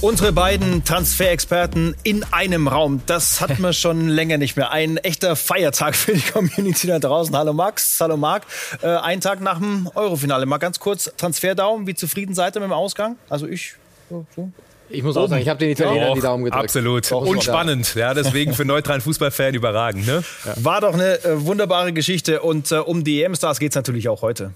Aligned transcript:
Unsere 0.00 0.32
beiden 0.32 0.84
Transferexperten 0.84 1.96
in 2.04 2.24
einem 2.30 2.68
Raum, 2.68 3.02
das 3.06 3.40
hat 3.40 3.58
man 3.58 3.72
schon 3.74 4.08
länger 4.08 4.38
nicht 4.38 4.56
mehr. 4.56 4.70
Ein 4.70 4.96
echter 4.96 5.34
Feiertag 5.34 5.96
für 5.96 6.14
die 6.14 6.20
Community 6.20 6.86
da 6.86 7.00
draußen. 7.00 7.36
Hallo 7.36 7.52
Max, 7.52 7.98
hallo 8.00 8.16
Marc. 8.16 8.44
Äh, 8.80 8.86
ein 8.86 9.20
Tag 9.20 9.40
nach 9.40 9.58
dem 9.58 9.90
Eurofinale. 9.96 10.46
Mal 10.46 10.58
ganz 10.58 10.78
kurz 10.78 11.12
Transferdaumen. 11.16 11.88
Wie 11.88 11.96
zufrieden 11.96 12.32
seid 12.32 12.56
ihr 12.56 12.60
mit 12.60 12.68
dem 12.68 12.74
Ausgang? 12.74 13.16
Also 13.28 13.48
ich. 13.48 13.74
So, 14.08 14.24
so. 14.36 14.52
Ich 14.88 15.02
muss 15.02 15.16
auch 15.16 15.26
sagen, 15.26 15.42
ich 15.42 15.48
habe 15.48 15.58
den 15.58 15.70
Italienern 15.70 16.08
ja, 16.10 16.14
die 16.14 16.20
Daumen 16.20 16.44
gedrückt. 16.44 16.64
Absolut. 16.64 17.10
Und 17.10 17.42
spannend. 17.42 17.96
Ja, 17.96 18.14
deswegen 18.14 18.54
für 18.54 18.64
neutralen 18.64 19.00
Fußballfan 19.00 19.54
überragend. 19.54 20.06
Ne? 20.06 20.22
Ja. 20.44 20.54
War 20.64 20.80
doch 20.80 20.94
eine 20.94 21.24
äh, 21.24 21.44
wunderbare 21.44 21.92
Geschichte. 21.92 22.40
Und 22.40 22.70
äh, 22.70 22.76
um 22.76 23.02
die 23.02 23.24
EM-Stars 23.24 23.58
geht 23.58 23.72
es 23.72 23.76
natürlich 23.76 24.08
auch 24.08 24.22
heute. 24.22 24.52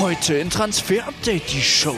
Heute 0.00 0.32
in 0.32 0.48
Transfer 0.48 1.06
Update 1.06 1.52
die 1.52 1.60
Show. 1.60 1.94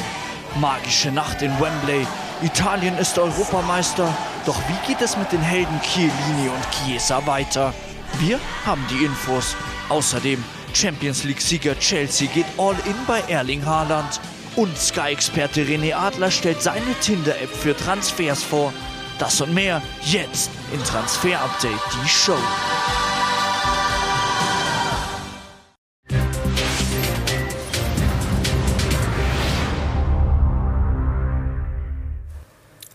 Magische 0.61 1.12
Nacht 1.12 1.41
in 1.41 1.52
Wembley. 1.61 2.05
Italien 2.42 2.98
ist 2.98 3.16
Europameister. 3.16 4.12
Doch 4.45 4.61
wie 4.69 4.88
geht 4.88 5.01
es 5.01 5.16
mit 5.16 5.30
den 5.30 5.41
Helden 5.41 5.80
Chiellini 5.83 6.48
und 6.48 6.70
Chiesa 6.73 7.25
weiter? 7.28 7.73
Wir 8.19 8.41
haben 8.66 8.84
die 8.91 9.05
Infos. 9.05 9.55
Außerdem 9.88 10.42
Champions 10.75 11.23
League-Sieger 11.23 11.78
Chelsea 11.78 12.27
geht 12.27 12.47
all 12.59 12.75
in 12.87 12.97
bei 13.06 13.20
Erling 13.28 13.65
Haaland. 13.65 14.20
Und 14.56 14.77
Sky-Experte 14.77 15.62
René 15.62 15.95
Adler 15.95 16.33
stellt 16.33 16.61
seine 16.61 16.95
Tinder-App 17.03 17.55
für 17.55 17.77
Transfers 17.77 18.42
vor. 18.42 18.73
Das 19.20 19.41
und 19.41 19.55
mehr 19.55 19.80
jetzt 20.06 20.50
in 20.75 20.83
Transfer 20.83 21.41
Update, 21.41 21.78
die 22.03 22.09
Show. 22.09 22.39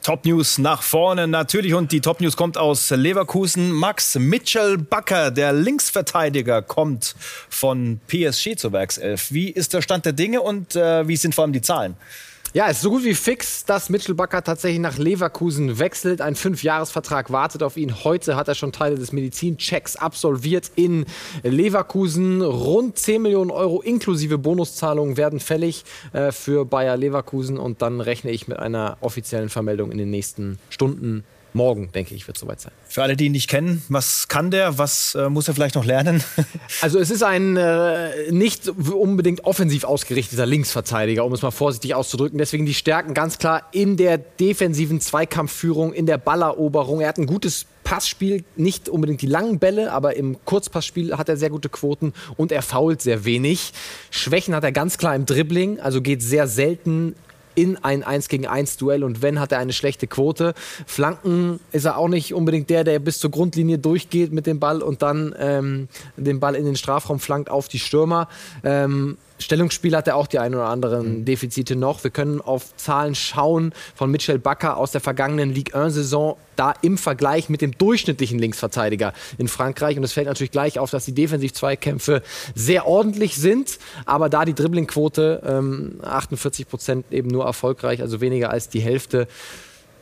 Top 0.08 0.26
News 0.26 0.58
nach 0.58 0.84
vorne 0.84 1.28
natürlich 1.28 1.74
und 1.74 1.92
die 1.92 2.00
Top 2.00 2.22
News 2.22 2.38
kommt 2.38 2.58
aus 2.58 2.92
Leverkusen. 2.92 3.74
Max 3.74 4.16
Mitchell 4.16 4.78
Bakker, 4.78 5.32
der 5.32 5.52
Linksverteidiger, 5.52 6.62
kommt 6.62 7.14
von 7.50 8.00
PSG 8.08 8.56
zur 8.56 8.72
Werkself. 8.72 9.34
Wie 9.34 9.50
ist 9.50 9.74
der 9.74 9.82
Stand 9.82 10.06
der 10.06 10.14
Dinge 10.14 10.42
und 10.42 10.78
äh, 10.78 11.06
wie 11.10 11.18
sind 11.18 11.36
vor 11.36 11.44
allem 11.44 11.52
die 11.52 11.60
Zahlen? 11.60 11.98
Ja, 12.54 12.70
es 12.70 12.78
ist 12.78 12.84
so 12.84 12.92
gut 12.92 13.04
wie 13.04 13.14
fix, 13.14 13.66
dass 13.66 13.90
Mitchell 13.90 14.16
Bakker 14.16 14.42
tatsächlich 14.42 14.80
nach 14.80 14.98
Leverkusen 14.98 15.80
wechselt. 15.80 16.22
Ein 16.22 16.36
Fünfjahresvertrag 16.36 17.30
wartet 17.30 17.62
auf 17.62 17.76
ihn. 17.76 18.06
Heute 18.06 18.38
hat 18.38 18.48
er 18.48 18.56
schon 18.56 18.72
Teile 18.72 18.96
des 18.96 19.12
Medizinchecks 19.12 19.98
absolviert 19.98 20.72
in 20.76 21.06
Leverkusen. 21.44 22.42
Rund 22.42 22.98
10 22.98 23.22
Millionen 23.22 23.52
Euro 23.52 23.82
inklusive 23.82 24.38
Bonuszahlungen 24.38 25.18
werden 25.18 25.42
fällig 25.42 25.84
äh, 26.14 26.32
für 26.32 26.64
Bayer 26.64 26.96
Leverkusen. 26.96 27.58
Und 27.58 27.82
dann 27.82 28.00
rechne 28.00 28.32
ich 28.32 28.48
mit 28.48 28.58
einer 28.58 28.98
offiziellen 29.02 29.50
Vermeldung 29.50 29.92
in 29.92 29.98
den 29.98 30.10
nächsten 30.10 30.58
Stunden 30.70 31.26
morgen, 31.58 31.92
denke 31.92 32.16
ich, 32.16 32.28
wird 32.28 32.38
soweit 32.38 32.62
sein. 32.62 32.72
Für 32.88 33.04
alle, 33.04 33.18
die 33.18 33.26
ihn 33.26 33.34
nicht 33.34 33.50
kennen, 33.50 33.84
was 33.90 34.28
kann 34.30 34.52
der? 34.52 34.78
Was 34.78 35.16
äh, 35.16 35.30
muss 35.30 35.48
er 35.48 35.54
vielleicht 35.54 35.76
noch 35.76 35.84
lernen? 35.84 36.24
also 36.82 37.00
es 37.00 37.10
ist 37.10 37.24
ein 37.24 37.58
äh, 37.58 38.32
nicht 38.32 38.70
unbedingt 38.70 39.44
offensiv 39.44 39.84
ausgerichteter 39.84 40.46
Linksverteidiger, 40.46 41.26
um 41.26 41.34
es 41.34 41.42
mal 41.42 41.52
vorsichtig 41.52 41.96
auszudrücken. 41.96 42.38
Deswegen 42.38 42.66
die 42.66 42.74
Stärken 42.74 43.14
ganz 43.14 43.38
klar 43.38 43.64
in 43.74 43.98
der 43.98 44.18
defensiven 44.18 45.02
Zweikampfführung, 45.02 45.92
in 45.92 46.06
der 46.06 46.18
Balleroberung. 46.18 47.02
Er 47.02 47.10
hat 47.10 47.18
ein 47.18 47.26
gutes 47.26 47.66
Passspiel, 47.84 48.44
nicht 48.58 48.90
unbedingt 48.90 49.22
die 49.22 49.28
langen 49.28 49.60
Bälle, 49.60 49.94
aber 49.94 50.18
im 50.18 50.38
Kurzpassspiel 50.44 51.18
hat 51.18 51.30
er 51.30 51.38
sehr 51.38 51.50
gute 51.50 51.70
Quoten 51.70 52.14
und 52.36 52.52
er 52.52 52.62
fault 52.62 53.02
sehr 53.02 53.24
wenig. 53.24 53.72
Schwächen 54.12 54.54
hat 54.54 54.66
er 54.66 54.74
ganz 54.74 54.98
klar 54.98 55.16
im 55.16 55.26
Dribbling, 55.26 55.80
also 55.80 56.02
geht 56.02 56.22
sehr 56.22 56.48
selten 56.48 57.16
in 57.58 57.76
ein 57.84 58.04
1 58.04 58.30
gegen 58.30 58.46
1 58.46 58.78
Duell 58.78 59.04
und 59.04 59.24
wenn, 59.24 59.40
hat 59.40 59.52
er 59.52 59.58
eine 59.58 59.74
schlechte 59.74 60.06
Quote. 60.06 60.54
Flanken 60.86 61.60
ist 61.72 61.86
er 61.86 61.98
auch 61.98 62.08
nicht 62.08 62.36
unbedingt 62.36 62.70
der, 62.70 62.84
der 62.84 63.00
bis 63.00 63.18
zur 63.18 63.32
Grundlinie 63.32 63.80
durchgeht 63.80 64.32
mit 64.32 64.46
dem 64.46 64.60
Ball 64.60 64.84
und 64.84 65.02
dann 65.02 65.34
ähm, 65.40 65.88
den 66.18 66.40
Ball 66.40 66.56
in 66.56 66.66
den 66.66 66.76
Strafraum 66.76 67.20
flankt 67.20 67.50
auf 67.50 67.68
die 67.68 67.80
Stürmer. 67.80 68.30
Ähm, 68.64 69.18
Stellungsspiel 69.40 69.96
hat 69.96 70.08
er 70.08 70.16
auch 70.16 70.28
die 70.28 70.40
ein 70.40 70.56
oder 70.56 70.66
anderen 70.66 71.20
mhm. 71.20 71.26
Defizite 71.26 71.76
noch. 71.76 72.04
Wir 72.04 72.12
können 72.12 72.42
auf 72.42 72.76
Zahlen 72.76 73.16
schauen 73.16 73.74
von 73.96 74.10
Mitchell 74.10 74.40
Bakker 74.40 74.78
aus 74.78 74.92
der 74.92 75.02
vergangenen 75.02 75.54
Ligue 75.54 75.76
1-Saison, 75.76 76.38
da 76.56 76.74
im 76.82 76.98
Vergleich 76.98 77.50
mit 77.50 77.62
dem 77.62 77.78
durchschnittlichen 77.78 78.40
Linksverteidiger 78.40 79.14
in 79.38 79.48
Frankreich. 79.48 79.98
Und 79.98 80.04
es 80.04 80.14
fällt 80.14 80.28
natürlich 80.28 80.52
gleich 80.52 80.80
auf, 80.80 80.90
dass 80.90 81.06
die 81.06 81.14
Defensiv-Zweikämpfe 81.14 82.24
sehr 82.56 82.88
ordentlich 82.88 83.36
sind, 83.36 83.78
aber 84.06 84.30
da 84.30 84.44
die 84.46 84.56
Dribblingquote 84.56 85.44
ähm, 85.46 86.00
48 86.04 86.68
Prozent 86.68 87.06
eben 87.12 87.30
nur 87.30 87.46
erfolgreich, 87.46 88.02
also 88.02 88.22
weniger 88.22 88.50
als 88.50 88.70
die 88.70 88.80
Hälfte. 88.80 89.28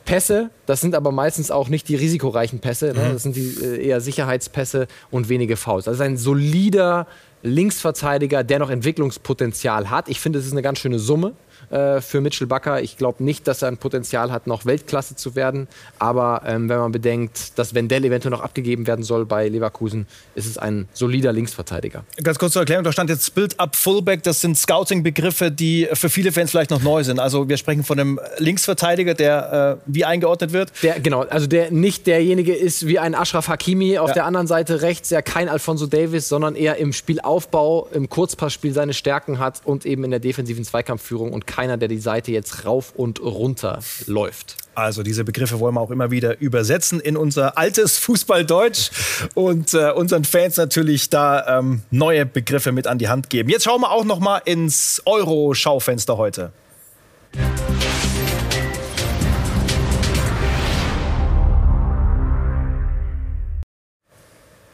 Pässe, 0.06 0.50
das 0.66 0.80
sind 0.80 0.94
aber 0.94 1.10
meistens 1.10 1.50
auch 1.50 1.68
nicht 1.68 1.88
die 1.88 1.96
risikoreichen 1.96 2.60
Pässe, 2.60 2.94
ne? 2.94 3.08
Mhm. 3.08 3.12
das 3.12 3.24
sind 3.24 3.34
die 3.34 3.58
äh, 3.60 3.88
eher 3.88 4.00
Sicherheitspässe 4.00 4.86
und 5.10 5.28
wenige 5.28 5.56
Fouls. 5.56 5.88
Also 5.88 6.04
ein 6.04 6.16
solider 6.16 7.08
Linksverteidiger, 7.46 8.44
der 8.44 8.58
noch 8.58 8.70
Entwicklungspotenzial 8.70 9.90
hat. 9.90 10.08
Ich 10.08 10.20
finde, 10.20 10.38
es 10.38 10.46
ist 10.46 10.52
eine 10.52 10.62
ganz 10.62 10.78
schöne 10.78 10.98
Summe 10.98 11.34
äh, 11.70 12.00
für 12.00 12.20
Mitchell 12.20 12.46
Bakker. 12.46 12.82
Ich 12.82 12.96
glaube 12.96 13.22
nicht, 13.24 13.46
dass 13.48 13.62
er 13.62 13.68
ein 13.68 13.78
Potenzial 13.78 14.30
hat, 14.32 14.46
noch 14.46 14.66
Weltklasse 14.66 15.16
zu 15.16 15.34
werden. 15.34 15.68
Aber 15.98 16.42
ähm, 16.46 16.68
wenn 16.68 16.78
man 16.78 16.92
bedenkt, 16.92 17.58
dass 17.58 17.74
Wendell 17.74 18.04
eventuell 18.04 18.30
noch 18.30 18.42
abgegeben 18.42 18.86
werden 18.86 19.02
soll 19.02 19.26
bei 19.26 19.48
Leverkusen, 19.48 20.06
ist 20.34 20.46
es 20.46 20.58
ein 20.58 20.88
solider 20.92 21.32
Linksverteidiger. 21.32 22.04
Ganz 22.22 22.38
kurz 22.38 22.52
zur 22.52 22.62
Erklärung, 22.62 22.84
da 22.84 22.92
stand 22.92 23.10
jetzt 23.10 23.34
Build-up 23.34 23.76
Fullback. 23.76 24.22
Das 24.22 24.40
sind 24.40 24.56
Scouting-Begriffe, 24.56 25.50
die 25.50 25.88
für 25.92 26.08
viele 26.08 26.32
Fans 26.32 26.50
vielleicht 26.50 26.70
noch 26.70 26.82
neu 26.82 27.04
sind. 27.04 27.18
Also 27.18 27.48
wir 27.48 27.56
sprechen 27.56 27.84
von 27.84 27.98
einem 27.98 28.20
Linksverteidiger, 28.38 29.14
der 29.14 29.80
äh, 29.82 29.82
wie 29.86 30.04
eingeordnet 30.04 30.52
wird. 30.52 30.72
Der, 30.82 31.00
genau, 31.00 31.22
also 31.22 31.46
der 31.46 31.70
nicht 31.70 32.06
derjenige 32.06 32.54
ist 32.54 32.86
wie 32.86 32.98
ein 32.98 33.14
Ashraf 33.14 33.48
Hakimi 33.48 33.98
auf 33.98 34.08
ja. 34.08 34.14
der 34.14 34.24
anderen 34.26 34.46
Seite 34.46 34.82
rechts, 34.82 35.08
der 35.08 35.22
kein 35.22 35.48
Alfonso 35.48 35.86
Davis, 35.86 36.28
sondern 36.28 36.54
eher 36.54 36.76
im 36.76 36.92
Spielaufbau, 36.92 37.88
im 37.92 38.08
Kurzpassspiel 38.08 38.72
seine 38.72 38.94
Stärken 38.94 39.38
hat 39.38 39.60
und 39.64 39.86
eben 39.86 40.04
in 40.04 40.10
der 40.10 40.20
defensiven 40.20 40.64
Zweikampfführung 40.64 41.32
und 41.32 41.46
keiner, 41.56 41.78
der 41.78 41.88
die 41.88 41.98
Seite 41.98 42.32
jetzt 42.32 42.66
rauf 42.66 42.92
und 42.94 43.18
runter 43.20 43.80
läuft. 44.06 44.56
Also 44.74 45.02
diese 45.02 45.24
Begriffe 45.24 45.58
wollen 45.58 45.74
wir 45.74 45.80
auch 45.80 45.90
immer 45.90 46.10
wieder 46.10 46.38
übersetzen 46.38 47.00
in 47.00 47.16
unser 47.16 47.56
altes 47.56 47.96
Fußballdeutsch 47.96 48.90
und 49.34 49.72
äh, 49.72 49.90
unseren 49.92 50.24
Fans 50.24 50.58
natürlich 50.58 51.08
da 51.08 51.58
ähm, 51.58 51.80
neue 51.90 52.26
Begriffe 52.26 52.72
mit 52.72 52.86
an 52.86 52.98
die 52.98 53.08
Hand 53.08 53.30
geben. 53.30 53.48
Jetzt 53.48 53.64
schauen 53.64 53.80
wir 53.80 53.90
auch 53.90 54.04
noch 54.04 54.20
mal 54.20 54.42
ins 54.44 55.00
Euro-Schaufenster 55.06 56.18
heute. 56.18 56.52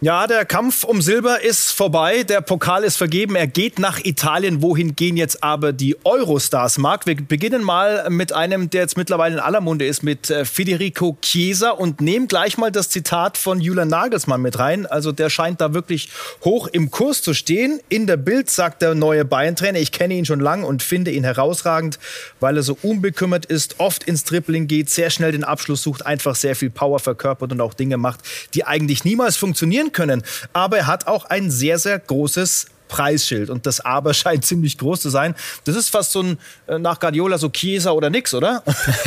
Ja, 0.05 0.27
der 0.27 0.45
Kampf 0.45 0.83
um 0.83 1.01
Silber 1.01 1.43
ist 1.43 1.71
vorbei. 1.71 2.25
Der 2.25 2.41
Pokal 2.41 2.83
ist 2.83 2.97
vergeben. 2.97 3.37
Er 3.37 3.47
geht 3.47 3.79
nach 3.79 4.05
Italien. 4.05 4.61
Wohin 4.61 4.97
gehen 4.97 5.17
jetzt 5.17 5.45
aber 5.45 5.73
die 5.73 5.95
Eurostars, 6.03 6.79
Marc? 6.79 7.07
Wir 7.07 7.15
beginnen 7.15 7.63
mal 7.63 8.11
mit 8.11 8.33
einem, 8.33 8.69
der 8.69 8.81
jetzt 8.81 8.97
mittlerweile 8.97 9.35
in 9.35 9.41
aller 9.41 9.61
Munde 9.61 9.87
ist, 9.87 10.03
mit 10.03 10.29
äh, 10.29 10.45
Federico 10.45 11.17
Chiesa 11.23 11.71
und 11.71 12.01
nehmen 12.01 12.27
gleich 12.27 12.59
mal 12.59 12.73
das 12.73 12.89
Zitat 12.89 13.39
von 13.39 13.61
Julian 13.61 13.87
Nagelsmann 13.87 14.43
mit 14.43 14.59
rein. 14.59 14.87
Also 14.87 15.13
der 15.13 15.31
scheint 15.31 15.61
da 15.61 15.73
wirklich 15.73 16.09
hoch 16.45 16.67
im 16.67 16.91
Kurs 16.91 17.23
zu 17.23 17.33
stehen. 17.33 17.79
In 17.89 18.09
der 18.09 18.17
Bild 18.17 18.51
sagt 18.51 18.83
der 18.83 18.97
neue 18.97 19.25
Bayern-Trainer, 19.25 19.79
ich 19.79 19.93
kenne 19.93 20.15
ihn 20.15 20.25
schon 20.25 20.41
lang 20.41 20.65
und 20.65 20.83
finde 20.83 21.13
ihn 21.13 21.23
herausragend, 21.23 22.01
weil 22.41 22.57
er 22.57 22.65
so 22.65 22.77
unbekümmert 22.83 23.47
ist, 23.47 23.79
oft 23.79 24.03
ins 24.03 24.25
Dribbling 24.25 24.67
geht, 24.67 24.91
sehr 24.91 25.11
schnell 25.11 25.31
den 25.31 25.45
Abschluss 25.45 25.85
sucht, 25.85 26.05
einfach 26.05 26.35
sehr 26.35 26.57
viel 26.57 26.71
Power 26.71 26.99
verkörpert 26.99 27.53
und 27.53 27.61
auch 27.61 27.75
Dinge 27.75 27.99
macht, 27.99 28.19
die 28.55 28.65
eigentlich 28.65 29.05
niemals 29.05 29.37
funktionieren 29.37 29.92
können. 29.93 30.23
Aber 30.53 30.79
er 30.79 30.87
hat 30.87 31.07
auch 31.07 31.27
ein 31.27 31.51
sehr, 31.51 31.79
sehr 31.79 31.99
großes 31.99 32.67
Preisschild. 32.93 33.49
Und 33.51 33.67
das 33.67 33.81
Aber 33.81 34.15
scheint 34.23 34.45
ziemlich 34.45 34.79
groß 34.79 35.01
zu 35.01 35.09
sein. 35.09 35.35
Das 35.65 35.75
ist 35.75 35.89
fast 35.89 36.13
so 36.13 36.23
ein, 36.23 36.39
äh, 36.67 36.79
nach 36.79 37.01
Guardiola, 37.01 37.39
so 37.39 37.49
Chiesa 37.49 37.93
oder 37.93 38.11
nix, 38.11 38.35
oder? 38.35 38.63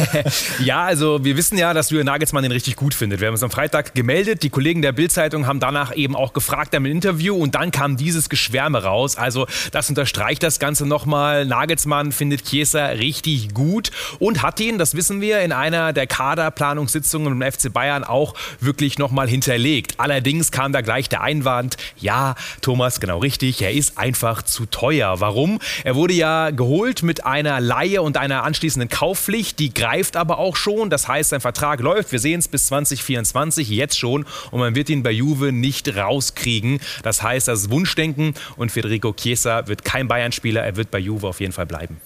ja, 0.63 0.83
also 0.83 1.23
wir 1.23 1.37
wissen 1.37 1.57
ja, 1.57 1.73
dass 1.73 1.91
Julian 1.91 2.07
Nagelsmann 2.07 2.43
den 2.43 2.51
richtig 2.51 2.75
gut 2.75 2.93
findet. 2.93 3.19
Wir 3.21 3.27
haben 3.27 3.35
uns 3.35 3.43
am 3.43 3.51
Freitag 3.51 3.93
gemeldet. 3.93 4.41
Die 4.43 4.49
Kollegen 4.49 4.81
der 4.81 4.91
Bild-Zeitung 4.91 5.45
haben 5.45 5.59
danach 5.59 5.95
eben 5.95 6.15
auch 6.15 6.33
gefragt 6.33 6.73
im 6.73 6.85
Interview 6.85 7.35
und 7.35 7.53
dann 7.53 7.71
kam 7.71 7.95
dieses 7.95 8.27
Geschwärme 8.29 8.83
raus. 8.83 9.17
Also 9.17 9.45
das 9.71 9.87
unterstreicht 9.89 10.41
das 10.41 10.59
Ganze 10.59 10.85
nochmal. 10.87 11.45
Nagelsmann 11.45 12.11
findet 12.11 12.45
Chiesa 12.45 12.87
richtig 12.87 13.53
gut 13.53 13.91
und 14.17 14.41
hat 14.41 14.59
ihn, 14.59 14.79
das 14.79 14.95
wissen 14.95 15.21
wir, 15.21 15.41
in 15.41 15.51
einer 15.51 15.93
der 15.93 16.07
Kaderplanungssitzungen 16.07 17.39
im 17.39 17.51
FC 17.51 17.71
Bayern 17.71 18.03
auch 18.03 18.33
wirklich 18.59 18.97
nochmal 18.97 19.29
hinterlegt. 19.29 19.99
Allerdings 19.99 20.51
kam 20.51 20.73
da 20.73 20.81
gleich 20.81 21.07
der 21.07 21.21
Einwand, 21.21 21.77
ja, 21.97 22.35
Thomas, 22.61 22.99
genau 22.99 23.19
richtig, 23.19 23.61
er 23.61 23.74
ist 23.77 23.97
einfach 23.97 24.43
zu 24.43 24.65
teuer. 24.65 25.19
Warum? 25.19 25.59
Er 25.83 25.95
wurde 25.95 26.13
ja 26.13 26.51
geholt 26.51 27.03
mit 27.03 27.25
einer 27.25 27.59
Laie 27.59 28.01
und 28.01 28.17
einer 28.17 28.43
anschließenden 28.43 28.89
Kaufpflicht. 28.89 29.59
Die 29.59 29.73
greift 29.73 30.15
aber 30.15 30.39
auch 30.39 30.55
schon. 30.55 30.89
Das 30.89 31.07
heißt, 31.07 31.29
sein 31.31 31.41
Vertrag 31.41 31.79
läuft. 31.79 32.11
Wir 32.11 32.19
sehen 32.19 32.39
es 32.39 32.47
bis 32.47 32.67
2024 32.67 33.69
jetzt 33.69 33.99
schon. 33.99 34.25
Und 34.51 34.59
man 34.59 34.75
wird 34.75 34.89
ihn 34.89 35.03
bei 35.03 35.11
Juve 35.11 35.51
nicht 35.51 35.95
rauskriegen. 35.95 36.79
Das 37.03 37.21
heißt, 37.21 37.47
das 37.47 37.61
ist 37.63 37.71
Wunschdenken. 37.71 38.33
Und 38.57 38.71
Federico 38.71 39.13
Chiesa 39.13 39.67
wird 39.67 39.83
kein 39.83 40.07
Bayern-Spieler. 40.07 40.63
Er 40.63 40.75
wird 40.75 40.91
bei 40.91 40.99
Juve 40.99 41.27
auf 41.27 41.39
jeden 41.39 41.53
Fall 41.53 41.65
bleiben. 41.65 41.99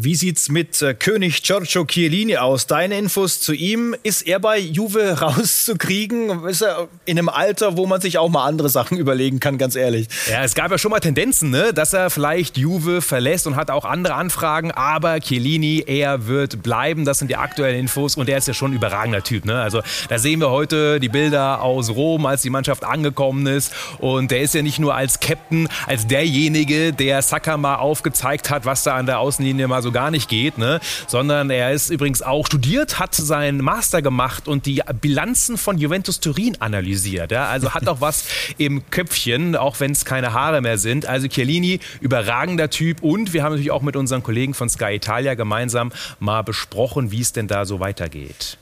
Wie 0.00 0.14
sieht's 0.14 0.48
mit 0.48 0.80
äh, 0.80 0.94
König 0.94 1.42
Giorgio 1.42 1.84
Chiellini 1.84 2.36
aus? 2.36 2.68
Deine 2.68 2.96
Infos 2.96 3.40
zu 3.40 3.52
ihm. 3.52 3.96
Ist 4.04 4.22
er 4.28 4.38
bei 4.38 4.56
Juve 4.56 5.12
rauszukriegen? 5.20 6.46
Ist 6.46 6.62
er 6.62 6.86
in 7.04 7.18
einem 7.18 7.28
Alter, 7.28 7.76
wo 7.76 7.84
man 7.84 8.00
sich 8.00 8.16
auch 8.16 8.28
mal 8.28 8.46
andere 8.46 8.68
Sachen 8.68 8.96
überlegen 8.98 9.40
kann, 9.40 9.58
ganz 9.58 9.74
ehrlich? 9.74 10.06
Ja, 10.30 10.44
es 10.44 10.54
gab 10.54 10.70
ja 10.70 10.78
schon 10.78 10.92
mal 10.92 11.00
Tendenzen, 11.00 11.50
ne? 11.50 11.72
dass 11.74 11.94
er 11.94 12.10
vielleicht 12.10 12.56
Juve 12.56 13.02
verlässt 13.02 13.48
und 13.48 13.56
hat 13.56 13.72
auch 13.72 13.84
andere 13.84 14.14
Anfragen. 14.14 14.70
Aber 14.70 15.18
Chiellini, 15.18 15.82
er 15.84 16.28
wird 16.28 16.62
bleiben. 16.62 17.04
Das 17.04 17.18
sind 17.18 17.28
die 17.28 17.36
aktuellen 17.36 17.80
Infos. 17.80 18.16
Und 18.16 18.28
er 18.28 18.38
ist 18.38 18.46
ja 18.46 18.54
schon 18.54 18.70
ein 18.70 18.74
überragender 18.76 19.24
Typ. 19.24 19.46
Ne? 19.46 19.60
Also 19.60 19.82
da 20.08 20.20
sehen 20.20 20.38
wir 20.38 20.50
heute 20.50 21.00
die 21.00 21.08
Bilder 21.08 21.60
aus 21.60 21.90
Rom, 21.90 22.24
als 22.26 22.42
die 22.42 22.50
Mannschaft 22.50 22.84
angekommen 22.84 23.48
ist. 23.48 23.72
Und 23.98 24.30
der 24.30 24.42
ist 24.42 24.54
ja 24.54 24.62
nicht 24.62 24.78
nur 24.78 24.94
als 24.94 25.18
Captain, 25.18 25.68
als 25.88 26.06
derjenige, 26.06 26.92
der 26.92 27.20
Saka 27.22 27.56
mal 27.56 27.76
aufgezeigt 27.76 28.48
hat, 28.50 28.64
was 28.64 28.84
da 28.84 28.94
an 28.94 29.06
der 29.06 29.18
Außenlinie 29.18 29.66
mal 29.66 29.82
so 29.82 29.87
so 29.88 29.92
gar 29.92 30.10
nicht 30.10 30.28
geht, 30.28 30.58
ne? 30.58 30.80
sondern 31.06 31.48
er 31.48 31.72
ist 31.72 31.88
übrigens 31.88 32.20
auch 32.20 32.46
studiert, 32.46 32.98
hat 32.98 33.14
seinen 33.14 33.62
Master 33.62 34.02
gemacht 34.02 34.46
und 34.46 34.66
die 34.66 34.82
Bilanzen 35.00 35.56
von 35.56 35.78
Juventus 35.78 36.20
Turin 36.20 36.60
analysiert. 36.60 37.32
Ja? 37.32 37.46
Also 37.46 37.72
hat 37.72 37.88
auch 37.88 38.02
was 38.02 38.26
im 38.58 38.90
Köpfchen, 38.90 39.56
auch 39.56 39.80
wenn 39.80 39.92
es 39.92 40.04
keine 40.04 40.34
Haare 40.34 40.60
mehr 40.60 40.76
sind. 40.76 41.06
Also 41.06 41.26
Chiellini, 41.26 41.80
überragender 42.00 42.68
Typ 42.68 43.02
und 43.02 43.32
wir 43.32 43.42
haben 43.42 43.52
natürlich 43.52 43.70
auch 43.70 43.82
mit 43.82 43.96
unseren 43.96 44.22
Kollegen 44.22 44.52
von 44.52 44.68
Sky 44.68 44.96
Italia 44.96 45.34
gemeinsam 45.34 45.90
mal 46.20 46.42
besprochen, 46.42 47.10
wie 47.10 47.22
es 47.22 47.32
denn 47.32 47.48
da 47.48 47.64
so 47.64 47.80
weitergeht. 47.80 48.58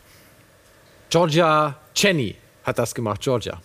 Giorgia 1.11 1.77
Ceni 1.95 2.37
hat 2.63 2.79
das 2.79 2.95
gemacht, 2.95 3.21
Giorgia. 3.21 3.61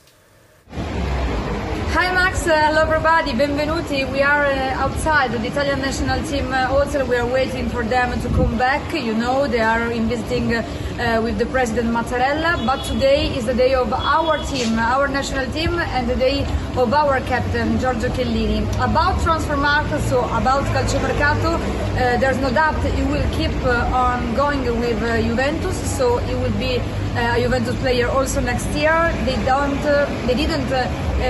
Max, 2.41 2.49
uh, 2.49 2.67
hello 2.67 2.81
everybody, 2.81 3.31
benvenuti. 3.33 4.11
We 4.11 4.21
are 4.21 4.45
uh, 4.45 4.83
outside 4.83 5.31
the 5.31 5.45
Italian 5.45 5.79
national 5.81 6.23
team 6.23 6.51
uh, 6.51 6.65
hotel. 6.65 7.05
We 7.05 7.15
are 7.15 7.25
waiting 7.25 7.69
for 7.69 7.83
them 7.83 8.19
to 8.19 8.29
come 8.29 8.57
back. 8.57 8.93
You 8.93 9.13
know, 9.13 9.47
they 9.47 9.59
are 9.59 9.91
in 9.91 10.07
visiting 10.07 10.55
uh, 10.55 10.65
uh, 10.99 11.21
with 11.21 11.37
the 11.37 11.45
president 11.45 11.89
Mattarella. 11.89 12.65
But 12.65 12.83
today 12.85 13.27
is 13.35 13.45
the 13.45 13.53
day 13.53 13.75
of 13.75 13.93
our 13.93 14.39
team, 14.45 14.79
our 14.79 15.07
national 15.07 15.51
team, 15.51 15.77
and 15.77 16.09
the 16.09 16.15
day 16.15 16.43
of 16.77 16.91
our 16.93 17.19
captain, 17.21 17.77
Giorgio 17.79 18.09
Chiellini. 18.09 18.65
About 18.77 19.21
transfer 19.21 19.57
market, 19.57 20.01
so 20.09 20.23
about 20.39 20.63
calciomercato, 20.73 21.59
uh, 21.59 22.17
there's 22.17 22.37
no 22.39 22.49
doubt 22.49 22.75
he 22.83 23.03
will 23.03 23.27
keep 23.37 23.53
on 23.93 24.33
going 24.35 24.63
with 24.79 24.99
Juventus. 25.23 25.77
So 25.97 26.17
it 26.17 26.35
will 26.35 26.57
be 26.57 26.81
a 27.15 27.39
Juventus 27.41 27.75
player 27.79 28.07
also 28.07 28.39
next 28.41 28.67
year. 28.75 29.11
They 29.25 29.35
don't, 29.45 29.81
they 30.27 30.35
didn't 30.35 30.69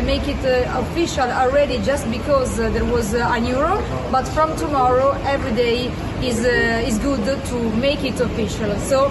make 0.06 0.28
it 0.28 0.44
uh, 0.46 0.80
official 0.80 1.30
already 1.30 1.78
just 1.80 2.10
because 2.10 2.60
uh, 2.60 2.70
there 2.70 2.86
was 2.86 3.14
uh, 3.14 3.28
an 3.32 3.46
euro. 3.46 3.78
But 4.12 4.24
from 4.30 4.56
tomorrow, 4.56 5.12
every 5.26 5.52
day 5.52 5.92
is 6.24 6.40
is 6.46 6.98
good 7.00 7.26
to 7.26 7.58
make 7.76 8.04
it 8.04 8.20
official. 8.20 8.76
So 8.80 9.10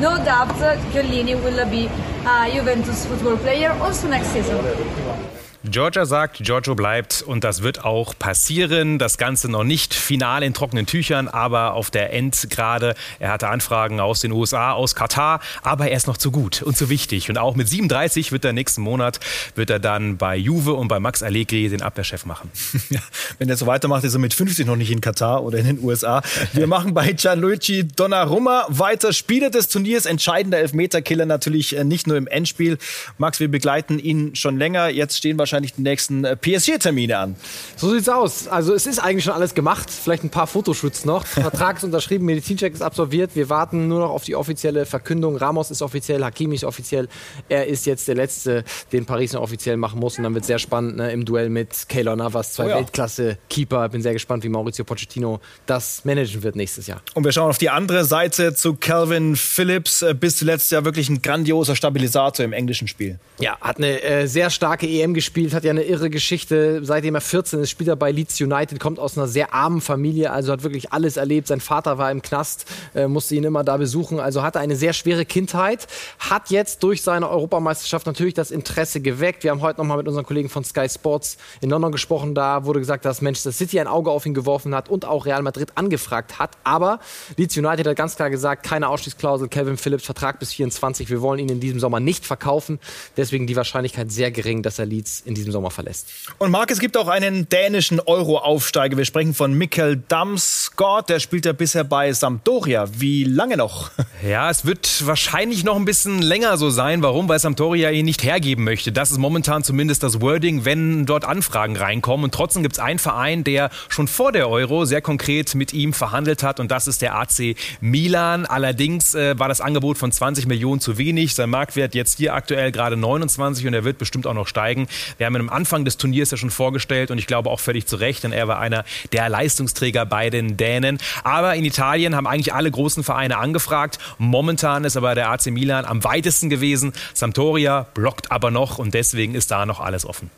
no 0.00 0.16
doubt, 0.24 0.56
Chiellini 0.92 1.34
will 1.44 1.68
be 1.68 1.86
a 2.26 2.50
Juventus 2.52 3.04
football 3.06 3.36
player 3.36 3.72
also 3.82 4.08
next 4.08 4.28
season. 4.28 5.41
Georgia 5.72 6.04
sagt, 6.04 6.36
Giorgio 6.42 6.74
bleibt 6.74 7.22
und 7.26 7.44
das 7.44 7.62
wird 7.62 7.82
auch 7.82 8.14
passieren. 8.18 8.98
Das 8.98 9.16
Ganze 9.16 9.50
noch 9.50 9.64
nicht 9.64 9.94
final 9.94 10.42
in 10.42 10.52
trockenen 10.52 10.84
Tüchern, 10.84 11.28
aber 11.28 11.72
auf 11.72 11.90
der 11.90 12.12
Endgrade. 12.12 12.94
Er 13.18 13.30
hatte 13.30 13.48
Anfragen 13.48 13.98
aus 13.98 14.20
den 14.20 14.32
USA, 14.32 14.72
aus 14.72 14.94
Katar, 14.94 15.40
aber 15.62 15.88
er 15.88 15.96
ist 15.96 16.06
noch 16.06 16.18
zu 16.18 16.30
gut 16.30 16.60
und 16.60 16.76
zu 16.76 16.90
wichtig. 16.90 17.30
Und 17.30 17.38
auch 17.38 17.56
mit 17.56 17.70
37 17.70 18.32
wird 18.32 18.44
er 18.44 18.52
nächsten 18.52 18.82
Monat, 18.82 19.18
wird 19.54 19.70
er 19.70 19.78
dann 19.78 20.18
bei 20.18 20.36
Juve 20.36 20.74
und 20.74 20.88
bei 20.88 21.00
Max 21.00 21.22
Allegri 21.22 21.70
den 21.70 21.80
Abwehrchef 21.80 22.26
machen. 22.26 22.50
Ja, 22.90 23.00
wenn 23.38 23.48
er 23.48 23.56
so 23.56 23.66
weitermacht, 23.66 24.04
ist 24.04 24.12
er 24.12 24.18
mit 24.18 24.34
50 24.34 24.66
noch 24.66 24.76
nicht 24.76 24.90
in 24.90 25.00
Katar 25.00 25.42
oder 25.44 25.56
in 25.56 25.64
den 25.64 25.82
USA. 25.82 26.20
Wir 26.52 26.66
machen 26.66 26.92
bei 26.92 27.12
Gianluigi 27.12 27.88
Donnarumma 27.88 28.66
weiter. 28.68 29.14
Spieler 29.14 29.48
des 29.48 29.68
Turniers, 29.68 30.04
entscheidender 30.04 30.58
Elfmeterkiller 30.58 31.24
natürlich 31.24 31.74
äh, 31.74 31.84
nicht 31.84 32.06
nur 32.06 32.18
im 32.18 32.26
Endspiel. 32.26 32.76
Max, 33.16 33.40
wir 33.40 33.48
begleiten 33.48 33.98
ihn 33.98 34.34
schon 34.34 34.58
länger. 34.58 34.90
Jetzt 34.90 35.16
stehen 35.16 35.38
wahrscheinlich 35.38 35.61
wahrscheinlich 35.62 35.74
die 35.74 35.82
nächsten 35.82 36.24
äh, 36.24 36.36
PSG-Termine 36.36 37.18
an. 37.18 37.36
So 37.76 37.90
sieht's 37.92 38.08
aus. 38.08 38.48
Also 38.48 38.74
es 38.74 38.86
ist 38.86 38.98
eigentlich 38.98 39.24
schon 39.24 39.34
alles 39.34 39.54
gemacht. 39.54 39.90
Vielleicht 39.90 40.24
ein 40.24 40.30
paar 40.30 40.46
Fotoshoots 40.46 41.04
noch. 41.04 41.26
Vertrag 41.26 41.76
ist 41.76 41.84
unterschrieben, 41.84 42.26
Medizincheck 42.26 42.74
ist 42.74 42.82
absolviert. 42.82 43.34
Wir 43.34 43.48
warten 43.48 43.88
nur 43.88 44.00
noch 44.00 44.10
auf 44.10 44.24
die 44.24 44.34
offizielle 44.34 44.86
Verkündung. 44.86 45.36
Ramos 45.36 45.70
ist 45.70 45.82
offiziell, 45.82 46.24
Hakimi 46.24 46.56
ist 46.56 46.64
offiziell. 46.64 47.08
Er 47.48 47.66
ist 47.66 47.86
jetzt 47.86 48.08
der 48.08 48.16
Letzte, 48.16 48.64
den 48.92 49.06
Paris 49.06 49.32
noch 49.32 49.42
offiziell 49.42 49.76
machen 49.76 50.00
muss. 50.00 50.18
Und 50.18 50.24
dann 50.24 50.34
wird 50.34 50.42
es 50.42 50.48
sehr 50.48 50.58
spannend 50.58 50.96
ne, 50.96 51.12
im 51.12 51.24
Duell 51.24 51.48
mit 51.48 51.88
Keylor 51.88 52.16
Navas, 52.16 52.54
zwei 52.54 52.66
oh 52.66 52.68
ja. 52.68 52.76
Weltklasse-Keeper. 52.76 53.88
Bin 53.88 54.02
sehr 54.02 54.12
gespannt, 54.12 54.44
wie 54.44 54.48
Maurizio 54.48 54.84
Pochettino 54.84 55.40
das 55.66 56.04
managen 56.04 56.42
wird 56.42 56.56
nächstes 56.56 56.86
Jahr. 56.86 57.02
Und 57.14 57.24
wir 57.24 57.32
schauen 57.32 57.50
auf 57.50 57.58
die 57.58 57.70
andere 57.70 58.04
Seite 58.04 58.54
zu 58.54 58.74
Calvin 58.74 59.36
Phillips. 59.36 60.02
Äh, 60.02 60.14
bis 60.14 60.36
zuletzt 60.36 60.70
ja 60.72 60.84
wirklich 60.84 61.08
ein 61.08 61.22
grandioser 61.22 61.76
Stabilisator 61.76 62.44
im 62.44 62.52
englischen 62.52 62.88
Spiel. 62.88 63.18
Ja, 63.38 63.58
hat 63.60 63.78
eine 63.78 64.02
äh, 64.02 64.26
sehr 64.26 64.50
starke 64.50 64.86
EM 64.86 65.14
gespielt 65.14 65.51
gespielt, 65.52 65.54
hat 65.54 65.64
ja 65.64 65.70
eine 65.70 65.84
irre 65.84 66.10
Geschichte. 66.10 66.80
Seitdem 66.84 67.14
er 67.14 67.20
14 67.20 67.60
ist, 67.60 67.70
spielt 67.70 67.88
er 67.88 67.96
bei 67.96 68.10
Leeds 68.10 68.40
United, 68.40 68.80
kommt 68.80 68.98
aus 68.98 69.16
einer 69.16 69.28
sehr 69.28 69.52
armen 69.52 69.80
Familie, 69.80 70.30
also 70.30 70.52
hat 70.52 70.62
wirklich 70.62 70.92
alles 70.92 71.16
erlebt. 71.16 71.48
Sein 71.48 71.60
Vater 71.60 71.98
war 71.98 72.10
im 72.10 72.22
Knast, 72.22 72.66
äh, 72.94 73.06
musste 73.06 73.34
ihn 73.34 73.44
immer 73.44 73.64
da 73.64 73.76
besuchen, 73.76 74.20
also 74.20 74.42
hatte 74.42 74.60
eine 74.60 74.76
sehr 74.76 74.92
schwere 74.92 75.24
Kindheit, 75.24 75.86
hat 76.18 76.50
jetzt 76.50 76.82
durch 76.82 77.02
seine 77.02 77.28
Europameisterschaft 77.28 78.06
natürlich 78.06 78.34
das 78.34 78.50
Interesse 78.50 79.00
geweckt. 79.00 79.44
Wir 79.44 79.50
haben 79.50 79.60
heute 79.60 79.80
nochmal 79.80 79.98
mit 79.98 80.08
unseren 80.08 80.24
Kollegen 80.24 80.48
von 80.48 80.64
Sky 80.64 80.88
Sports 80.88 81.36
in 81.60 81.70
London 81.70 81.92
gesprochen. 81.92 82.34
Da 82.34 82.64
wurde 82.64 82.80
gesagt, 82.80 83.04
dass 83.04 83.20
Manchester 83.20 83.52
City 83.52 83.80
ein 83.80 83.86
Auge 83.86 84.10
auf 84.10 84.26
ihn 84.26 84.34
geworfen 84.34 84.74
hat 84.74 84.88
und 84.88 85.04
auch 85.04 85.26
Real 85.26 85.42
Madrid 85.42 85.72
angefragt 85.74 86.38
hat. 86.38 86.56
Aber 86.64 87.00
Leeds 87.36 87.56
United 87.56 87.86
hat 87.86 87.96
ganz 87.96 88.16
klar 88.16 88.30
gesagt, 88.30 88.64
keine 88.64 88.88
Ausstiegsklausel, 88.88 89.48
Kevin 89.48 89.76
Phillips 89.76 90.04
Vertrag 90.04 90.38
bis 90.38 90.52
24. 90.52 91.10
Wir 91.10 91.20
wollen 91.20 91.38
ihn 91.38 91.48
in 91.48 91.60
diesem 91.60 91.80
Sommer 91.80 92.00
nicht 92.00 92.24
verkaufen. 92.24 92.78
Deswegen 93.16 93.46
die 93.46 93.56
Wahrscheinlichkeit 93.56 94.10
sehr 94.10 94.30
gering, 94.30 94.62
dass 94.62 94.78
er 94.78 94.86
Leeds 94.86 95.22
in 95.24 95.32
in 95.32 95.41
diesem 95.42 95.52
Sommer 95.52 95.70
verlässt. 95.70 96.08
Und 96.38 96.50
Marc, 96.50 96.70
es 96.70 96.78
gibt 96.78 96.96
auch 96.96 97.08
einen 97.08 97.48
dänischen 97.48 98.00
Euro-Aufsteiger. 98.00 98.96
Wir 98.96 99.04
sprechen 99.04 99.34
von 99.34 99.52
Mikkel 99.52 100.02
Damsgaard. 100.08 101.08
Der 101.08 101.20
spielt 101.20 101.46
ja 101.46 101.52
bisher 101.52 101.84
bei 101.84 102.12
Sampdoria. 102.12 102.86
Wie 102.92 103.24
lange 103.24 103.56
noch? 103.56 103.90
Ja, 104.22 104.50
es 104.50 104.64
wird 104.64 105.04
wahrscheinlich 105.04 105.64
noch 105.64 105.74
ein 105.74 105.84
bisschen 105.84 106.22
länger 106.22 106.56
so 106.56 106.70
sein. 106.70 107.02
Warum? 107.02 107.28
Weil 107.28 107.40
Sampdoria 107.40 107.90
ihn 107.90 108.04
nicht 108.04 108.22
hergeben 108.22 108.62
möchte. 108.62 108.92
Das 108.92 109.10
ist 109.10 109.18
momentan 109.18 109.64
zumindest 109.64 110.04
das 110.04 110.20
Wording, 110.20 110.64
wenn 110.64 111.06
dort 111.06 111.24
Anfragen 111.24 111.76
reinkommen. 111.76 112.22
Und 112.22 112.32
trotzdem 112.32 112.62
gibt 112.62 112.76
es 112.76 112.78
einen 112.78 113.00
Verein, 113.00 113.42
der 113.42 113.70
schon 113.88 114.06
vor 114.06 114.30
der 114.30 114.48
Euro 114.48 114.84
sehr 114.84 115.00
konkret 115.00 115.56
mit 115.56 115.72
ihm 115.72 115.92
verhandelt 115.92 116.44
hat. 116.44 116.60
Und 116.60 116.70
das 116.70 116.86
ist 116.86 117.02
der 117.02 117.16
AC 117.16 117.56
Milan. 117.80 118.46
Allerdings 118.46 119.16
äh, 119.16 119.36
war 119.38 119.48
das 119.48 119.60
Angebot 119.60 119.98
von 119.98 120.12
20 120.12 120.46
Millionen 120.46 120.80
zu 120.80 120.98
wenig. 120.98 121.34
Sein 121.34 121.50
Marktwert 121.50 121.94
jetzt 121.94 122.18
hier 122.18 122.34
aktuell 122.34 122.70
gerade 122.70 122.96
29 122.96 123.66
und 123.66 123.74
er 123.74 123.84
wird 123.84 123.98
bestimmt 123.98 124.26
auch 124.26 124.34
noch 124.34 124.46
steigen. 124.46 124.86
Wir 125.22 125.26
haben 125.26 125.36
ihn 125.36 125.42
am 125.42 125.50
Anfang 125.50 125.84
des 125.84 125.98
Turniers 125.98 126.32
ja 126.32 126.36
schon 126.36 126.50
vorgestellt 126.50 127.12
und 127.12 127.18
ich 127.18 127.28
glaube 127.28 127.48
auch 127.48 127.60
völlig 127.60 127.86
zu 127.86 127.94
Recht, 127.94 128.24
denn 128.24 128.32
er 128.32 128.48
war 128.48 128.58
einer 128.58 128.82
der 129.12 129.28
Leistungsträger 129.28 130.04
bei 130.04 130.30
den 130.30 130.56
Dänen. 130.56 130.98
Aber 131.22 131.54
in 131.54 131.64
Italien 131.64 132.16
haben 132.16 132.26
eigentlich 132.26 132.52
alle 132.54 132.68
großen 132.68 133.04
Vereine 133.04 133.38
angefragt. 133.38 134.00
Momentan 134.18 134.82
ist 134.82 134.96
aber 134.96 135.14
der 135.14 135.30
AC 135.30 135.46
Milan 135.52 135.84
am 135.84 136.02
weitesten 136.02 136.50
gewesen. 136.50 136.92
Sampdoria 137.14 137.86
blockt 137.94 138.32
aber 138.32 138.50
noch 138.50 138.78
und 138.78 138.94
deswegen 138.94 139.36
ist 139.36 139.52
da 139.52 139.64
noch 139.64 139.78
alles 139.78 140.04
offen. 140.04 140.28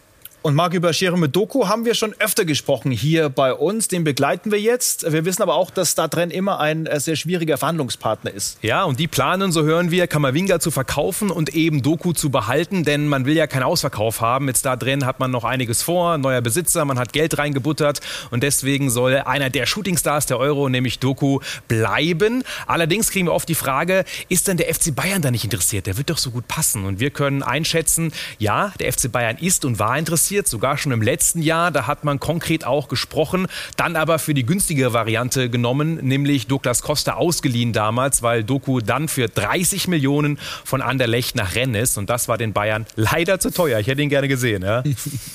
Und 0.46 0.54
Marc, 0.54 0.74
über 0.74 0.90
Jerome 0.90 1.30
Doku 1.30 1.68
haben 1.68 1.86
wir 1.86 1.94
schon 1.94 2.14
öfter 2.18 2.44
gesprochen 2.44 2.92
hier 2.92 3.30
bei 3.30 3.54
uns. 3.54 3.88
Den 3.88 4.04
begleiten 4.04 4.52
wir 4.52 4.60
jetzt. 4.60 5.10
Wir 5.10 5.24
wissen 5.24 5.40
aber 5.40 5.54
auch, 5.54 5.70
dass 5.70 5.94
da 5.94 6.06
drin 6.06 6.30
immer 6.30 6.60
ein 6.60 6.84
äh, 6.84 7.00
sehr 7.00 7.16
schwieriger 7.16 7.56
Verhandlungspartner 7.56 8.30
ist. 8.30 8.58
Ja, 8.60 8.84
und 8.84 9.00
die 9.00 9.08
planen, 9.08 9.52
so 9.52 9.62
hören 9.62 9.90
wir, 9.90 10.06
Kamavinga 10.06 10.60
zu 10.60 10.70
verkaufen 10.70 11.30
und 11.30 11.54
eben 11.54 11.80
Doku 11.80 12.12
zu 12.12 12.28
behalten, 12.28 12.84
denn 12.84 13.08
man 13.08 13.24
will 13.24 13.34
ja 13.34 13.46
keinen 13.46 13.62
Ausverkauf 13.62 14.20
haben. 14.20 14.48
Jetzt 14.48 14.66
da 14.66 14.76
drin 14.76 15.06
hat 15.06 15.18
man 15.18 15.30
noch 15.30 15.44
einiges 15.44 15.82
vor, 15.82 16.18
neuer 16.18 16.42
Besitzer, 16.42 16.84
man 16.84 16.98
hat 16.98 17.14
Geld 17.14 17.38
reingebuttert 17.38 18.02
und 18.30 18.42
deswegen 18.42 18.90
soll 18.90 19.16
einer 19.16 19.48
der 19.48 19.64
Shootingstars 19.64 20.26
der 20.26 20.38
Euro, 20.38 20.68
nämlich 20.68 20.98
Doku, 20.98 21.40
bleiben. 21.68 22.44
Allerdings 22.66 23.10
kriegen 23.10 23.28
wir 23.28 23.32
oft 23.32 23.48
die 23.48 23.54
Frage, 23.54 24.04
ist 24.28 24.46
denn 24.46 24.58
der 24.58 24.74
FC 24.74 24.94
Bayern 24.94 25.22
da 25.22 25.30
nicht 25.30 25.44
interessiert? 25.44 25.86
Der 25.86 25.96
wird 25.96 26.10
doch 26.10 26.18
so 26.18 26.30
gut 26.30 26.48
passen. 26.48 26.84
Und 26.84 27.00
wir 27.00 27.08
können 27.08 27.42
einschätzen, 27.42 28.12
ja, 28.38 28.74
der 28.78 28.92
FC 28.92 29.10
Bayern 29.10 29.38
ist 29.38 29.64
und 29.64 29.78
war 29.78 29.98
interessiert 29.98 30.33
passiert, 30.34 30.48
sogar 30.48 30.76
schon 30.76 30.90
im 30.90 31.00
letzten 31.00 31.42
Jahr. 31.42 31.70
Da 31.70 31.86
hat 31.86 32.02
man 32.02 32.18
konkret 32.18 32.66
auch 32.66 32.88
gesprochen, 32.88 33.46
dann 33.76 33.94
aber 33.94 34.18
für 34.18 34.34
die 34.34 34.44
günstigere 34.44 34.92
Variante 34.92 35.48
genommen, 35.48 36.00
nämlich 36.02 36.48
Douglas 36.48 36.82
Costa 36.82 37.12
ausgeliehen 37.12 37.72
damals, 37.72 38.22
weil 38.22 38.42
Doku 38.42 38.80
dann 38.80 39.06
für 39.06 39.28
30 39.28 39.86
Millionen 39.86 40.40
von 40.64 40.82
Anderlecht 40.82 41.36
nach 41.36 41.54
Rennes 41.54 41.96
und 41.98 42.10
das 42.10 42.26
war 42.26 42.36
den 42.36 42.52
Bayern 42.52 42.84
leider 42.96 43.38
zu 43.38 43.52
teuer. 43.52 43.78
Ich 43.78 43.86
hätte 43.86 44.02
ihn 44.02 44.08
gerne 44.08 44.26
gesehen. 44.26 44.64
Ja. 44.64 44.82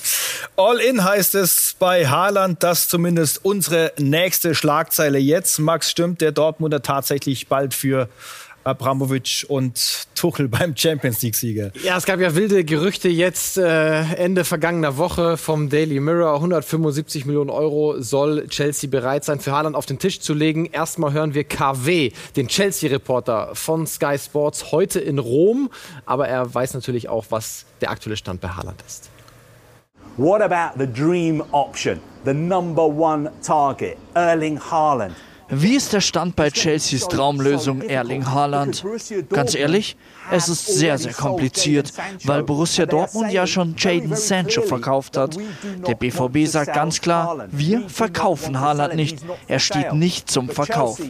All 0.56 0.78
in 0.78 1.02
heißt 1.02 1.34
es 1.34 1.76
bei 1.78 2.06
Haaland, 2.06 2.62
das 2.62 2.88
zumindest 2.88 3.42
unsere 3.42 3.92
nächste 3.98 4.54
Schlagzeile 4.54 5.18
jetzt. 5.18 5.58
Max 5.60 5.90
stimmt, 5.90 6.20
der 6.20 6.32
Dortmunder 6.32 6.82
tatsächlich 6.82 7.48
bald 7.48 7.72
für 7.72 8.10
Abramovic 8.70 9.44
und 9.48 10.06
Tuchel 10.14 10.48
beim 10.48 10.76
Champions 10.76 11.22
League-Sieger. 11.22 11.72
Ja, 11.82 11.96
es 11.96 12.04
gab 12.04 12.20
ja 12.20 12.34
wilde 12.34 12.64
Gerüchte 12.64 13.08
jetzt 13.08 13.58
äh, 13.58 14.00
Ende 14.14 14.44
vergangener 14.44 14.96
Woche 14.96 15.36
vom 15.36 15.68
Daily 15.68 16.00
Mirror. 16.00 16.34
175 16.36 17.26
Millionen 17.26 17.50
Euro 17.50 18.00
soll 18.00 18.46
Chelsea 18.48 18.88
bereit 18.88 19.24
sein, 19.24 19.40
für 19.40 19.52
Haaland 19.52 19.76
auf 19.76 19.86
den 19.86 19.98
Tisch 19.98 20.20
zu 20.20 20.34
legen. 20.34 20.66
Erstmal 20.66 21.12
hören 21.12 21.34
wir 21.34 21.44
KW, 21.44 22.12
den 22.36 22.48
Chelsea-Reporter 22.48 23.50
von 23.54 23.86
Sky 23.86 24.16
Sports, 24.18 24.72
heute 24.72 25.00
in 25.00 25.18
Rom. 25.18 25.70
Aber 26.06 26.28
er 26.28 26.54
weiß 26.54 26.74
natürlich 26.74 27.08
auch, 27.08 27.26
was 27.30 27.66
der 27.80 27.90
aktuelle 27.90 28.16
Stand 28.16 28.40
bei 28.40 28.48
Haaland 28.48 28.82
ist. 28.86 29.10
What 30.16 30.42
about 30.42 30.78
the 30.78 30.86
dream 30.86 31.42
option? 31.52 32.00
The 32.24 32.34
number 32.34 32.84
one 32.84 33.30
target, 33.42 33.96
Erling 34.14 34.58
Haaland. 34.58 35.14
Wie 35.50 35.74
ist 35.74 35.92
der 35.92 36.00
Stand 36.00 36.36
bei 36.36 36.50
Chelseas 36.50 37.08
Traumlösung 37.08 37.82
Erling 37.82 38.30
Haaland? 38.30 38.84
Ganz 39.30 39.54
ehrlich, 39.54 39.96
es 40.30 40.48
ist 40.48 40.66
sehr, 40.66 40.96
sehr 40.96 41.12
kompliziert, 41.12 41.92
weil 42.24 42.44
Borussia 42.44 42.86
Dortmund 42.86 43.32
ja 43.32 43.46
schon 43.46 43.74
Jaden 43.76 44.14
Sancho 44.14 44.62
verkauft 44.62 45.16
hat. 45.16 45.36
Der 45.86 45.94
BVB 45.94 46.46
sagt 46.46 46.72
ganz 46.72 47.00
klar, 47.00 47.48
wir 47.50 47.88
verkaufen 47.88 48.60
Haaland 48.60 48.94
nicht. 48.94 49.18
Er 49.48 49.58
steht 49.58 49.92
nicht 49.92 50.30
zum 50.30 50.48
Verkauf. 50.48 51.00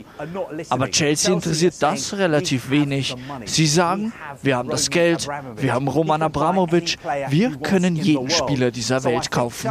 Aber 0.70 0.90
Chelsea 0.90 1.34
interessiert 1.34 1.74
das 1.80 2.14
relativ 2.14 2.70
wenig. 2.70 3.14
Sie 3.44 3.66
sagen, 3.66 4.12
wir 4.42 4.56
haben 4.56 4.70
das 4.70 4.88
Geld, 4.88 5.28
wir 5.56 5.74
haben 5.74 5.88
Roman 5.88 6.22
Abramovic, 6.22 6.96
wir 7.28 7.56
können 7.56 7.96
jeden 7.96 8.30
Spieler 8.30 8.70
dieser 8.70 9.04
Welt 9.04 9.30
kaufen. 9.30 9.70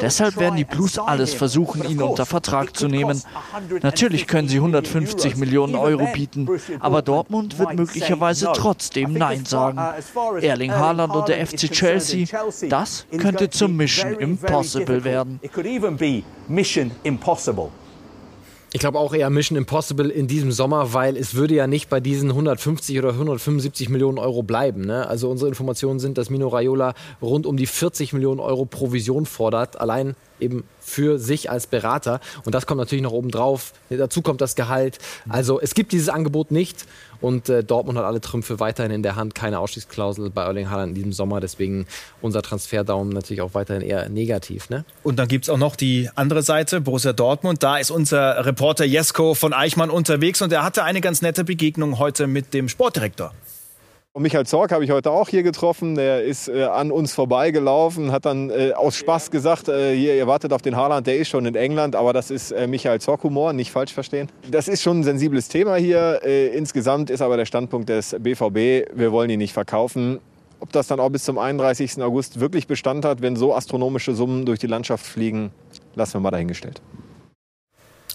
Deshalb 0.00 0.38
werden 0.38 0.56
die 0.56 0.64
Blues 0.64 0.98
alles 0.98 1.34
versuchen, 1.34 1.84
ihn 1.84 2.00
unter 2.00 2.24
Vertrag 2.24 2.76
zu 2.76 2.88
nehmen. 2.88 3.22
Natürlich 3.90 4.28
können 4.28 4.46
sie 4.46 4.58
150 4.58 5.36
Millionen 5.36 5.74
Euro 5.74 6.06
bieten, 6.12 6.48
aber 6.78 7.02
Dortmund 7.02 7.58
wird 7.58 7.74
möglicherweise 7.74 8.52
trotzdem 8.54 9.14
Nein 9.14 9.44
sagen. 9.44 9.80
Erling 10.40 10.70
Haaland 10.70 11.12
und 11.12 11.28
der 11.28 11.44
FC 11.44 11.70
Chelsea, 11.72 12.26
das 12.68 13.04
könnte 13.18 13.50
zum 13.50 13.76
Mission 13.76 14.14
Impossible 14.14 15.02
werden. 15.02 15.40
Ich 18.72 18.78
glaube 18.78 19.00
auch 19.00 19.12
eher 19.12 19.28
Mission 19.30 19.58
Impossible 19.58 20.10
in 20.10 20.28
diesem 20.28 20.52
Sommer, 20.52 20.94
weil 20.94 21.16
es 21.16 21.34
würde 21.34 21.54
ja 21.54 21.66
nicht 21.66 21.90
bei 21.90 21.98
diesen 21.98 22.30
150 22.30 22.96
oder 23.00 23.08
175 23.10 23.88
Millionen 23.88 24.18
Euro 24.18 24.44
bleiben. 24.44 24.82
Ne? 24.82 25.08
Also 25.08 25.28
unsere 25.28 25.48
Informationen 25.48 25.98
sind, 25.98 26.16
dass 26.18 26.30
Mino 26.30 26.46
Raiola 26.46 26.94
rund 27.20 27.46
um 27.46 27.56
die 27.56 27.66
40 27.66 28.12
Millionen 28.12 28.38
Euro 28.38 28.66
Provision 28.66 29.26
fordert, 29.26 29.80
allein 29.80 30.14
eben 30.38 30.62
für 30.78 31.18
sich 31.18 31.50
als 31.50 31.66
Berater. 31.66 32.20
Und 32.44 32.54
das 32.54 32.66
kommt 32.66 32.78
natürlich 32.78 33.02
noch 33.02 33.12
oben 33.12 33.32
drauf. 33.32 33.72
Dazu 33.90 34.22
kommt 34.22 34.40
das 34.40 34.54
Gehalt. 34.54 34.98
Also 35.28 35.60
es 35.60 35.74
gibt 35.74 35.90
dieses 35.90 36.08
Angebot 36.08 36.52
nicht. 36.52 36.86
Und 37.20 37.48
äh, 37.48 37.62
Dortmund 37.62 37.98
hat 37.98 38.04
alle 38.04 38.20
Trümpfe 38.20 38.60
weiterhin 38.60 38.92
in 38.92 39.02
der 39.02 39.16
Hand. 39.16 39.34
Keine 39.34 39.58
Ausstiegsklausel 39.58 40.30
bei 40.30 40.42
Erling 40.42 40.70
Haaland 40.70 40.90
in 40.90 40.94
diesem 40.94 41.12
Sommer. 41.12 41.40
Deswegen 41.40 41.86
unser 42.22 42.42
Transferdaumen 42.42 43.12
natürlich 43.12 43.42
auch 43.42 43.54
weiterhin 43.54 43.82
eher 43.82 44.08
negativ. 44.08 44.70
Ne? 44.70 44.84
Und 45.02 45.18
dann 45.18 45.28
gibt 45.28 45.44
es 45.44 45.50
auch 45.50 45.58
noch 45.58 45.76
die 45.76 46.08
andere 46.14 46.42
Seite, 46.42 46.80
Borussia 46.80 47.12
Dortmund. 47.12 47.62
Da 47.62 47.78
ist 47.78 47.90
unser 47.90 48.44
Reporter 48.46 48.84
Jesko 48.84 49.34
von 49.34 49.52
Eichmann 49.52 49.90
unterwegs 49.90 50.40
und 50.42 50.52
er 50.52 50.64
hatte 50.64 50.84
eine 50.84 51.00
ganz 51.00 51.22
nette 51.22 51.44
Begegnung 51.44 51.98
heute 51.98 52.26
mit 52.26 52.54
dem 52.54 52.68
Sportdirektor. 52.68 53.32
Und 54.12 54.22
Michael 54.22 54.44
Zorc 54.44 54.72
habe 54.72 54.82
ich 54.82 54.90
heute 54.90 55.12
auch 55.12 55.28
hier 55.28 55.44
getroffen. 55.44 55.94
Der 55.94 56.24
ist 56.24 56.48
äh, 56.48 56.64
an 56.64 56.90
uns 56.90 57.12
vorbeigelaufen, 57.12 58.10
hat 58.10 58.26
dann 58.26 58.50
äh, 58.50 58.72
aus 58.72 58.96
Spaß 58.96 59.30
gesagt, 59.30 59.68
äh, 59.68 59.94
hier, 59.94 60.16
ihr 60.16 60.26
wartet 60.26 60.52
auf 60.52 60.62
den 60.62 60.74
Haaland, 60.74 61.06
der 61.06 61.16
ist 61.16 61.28
schon 61.28 61.46
in 61.46 61.54
England. 61.54 61.94
Aber 61.94 62.12
das 62.12 62.32
ist 62.32 62.50
äh, 62.50 62.66
Michael 62.66 63.00
Zorc-Humor, 63.00 63.52
nicht 63.52 63.70
falsch 63.70 63.92
verstehen. 63.92 64.28
Das 64.50 64.66
ist 64.66 64.82
schon 64.82 65.00
ein 65.00 65.04
sensibles 65.04 65.46
Thema 65.46 65.76
hier. 65.76 66.22
Äh, 66.24 66.48
insgesamt 66.48 67.08
ist 67.08 67.22
aber 67.22 67.36
der 67.36 67.44
Standpunkt 67.44 67.88
des 67.88 68.16
BVB, 68.18 68.90
wir 68.92 69.12
wollen 69.12 69.30
ihn 69.30 69.38
nicht 69.38 69.52
verkaufen. 69.52 70.18
Ob 70.58 70.72
das 70.72 70.88
dann 70.88 70.98
auch 70.98 71.10
bis 71.10 71.22
zum 71.22 71.38
31. 71.38 72.02
August 72.02 72.40
wirklich 72.40 72.66
Bestand 72.66 73.04
hat, 73.04 73.22
wenn 73.22 73.36
so 73.36 73.54
astronomische 73.54 74.16
Summen 74.16 74.44
durch 74.44 74.58
die 74.58 74.66
Landschaft 74.66 75.06
fliegen, 75.06 75.52
lassen 75.94 76.14
wir 76.14 76.20
mal 76.20 76.32
dahingestellt. 76.32 76.82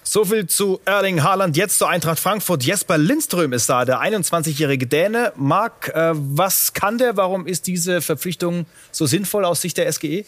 So 0.08 0.24
viel 0.24 0.46
zu 0.46 0.80
Erling 0.86 1.24
Haaland. 1.24 1.58
Jetzt 1.58 1.80
zur 1.80 1.90
Eintracht 1.90 2.20
Frankfurt. 2.20 2.64
Jesper 2.64 3.00
Lindström 3.00 3.54
ist 3.54 3.68
da, 3.68 3.86
der 3.86 4.02
21-jährige 4.02 4.86
Däne. 4.86 5.34
Marc, 5.36 5.90
äh, 5.96 6.12
was 6.14 6.74
kann 6.74 7.00
der? 7.00 7.18
Warum 7.18 7.48
ist 7.48 7.66
diese 7.66 8.02
Verpflichtung 8.02 8.68
so 8.92 9.08
sinnvoll 9.08 9.46
aus 9.46 9.62
Sicht 9.62 9.78
der 9.78 9.92
SGE? 9.92 10.24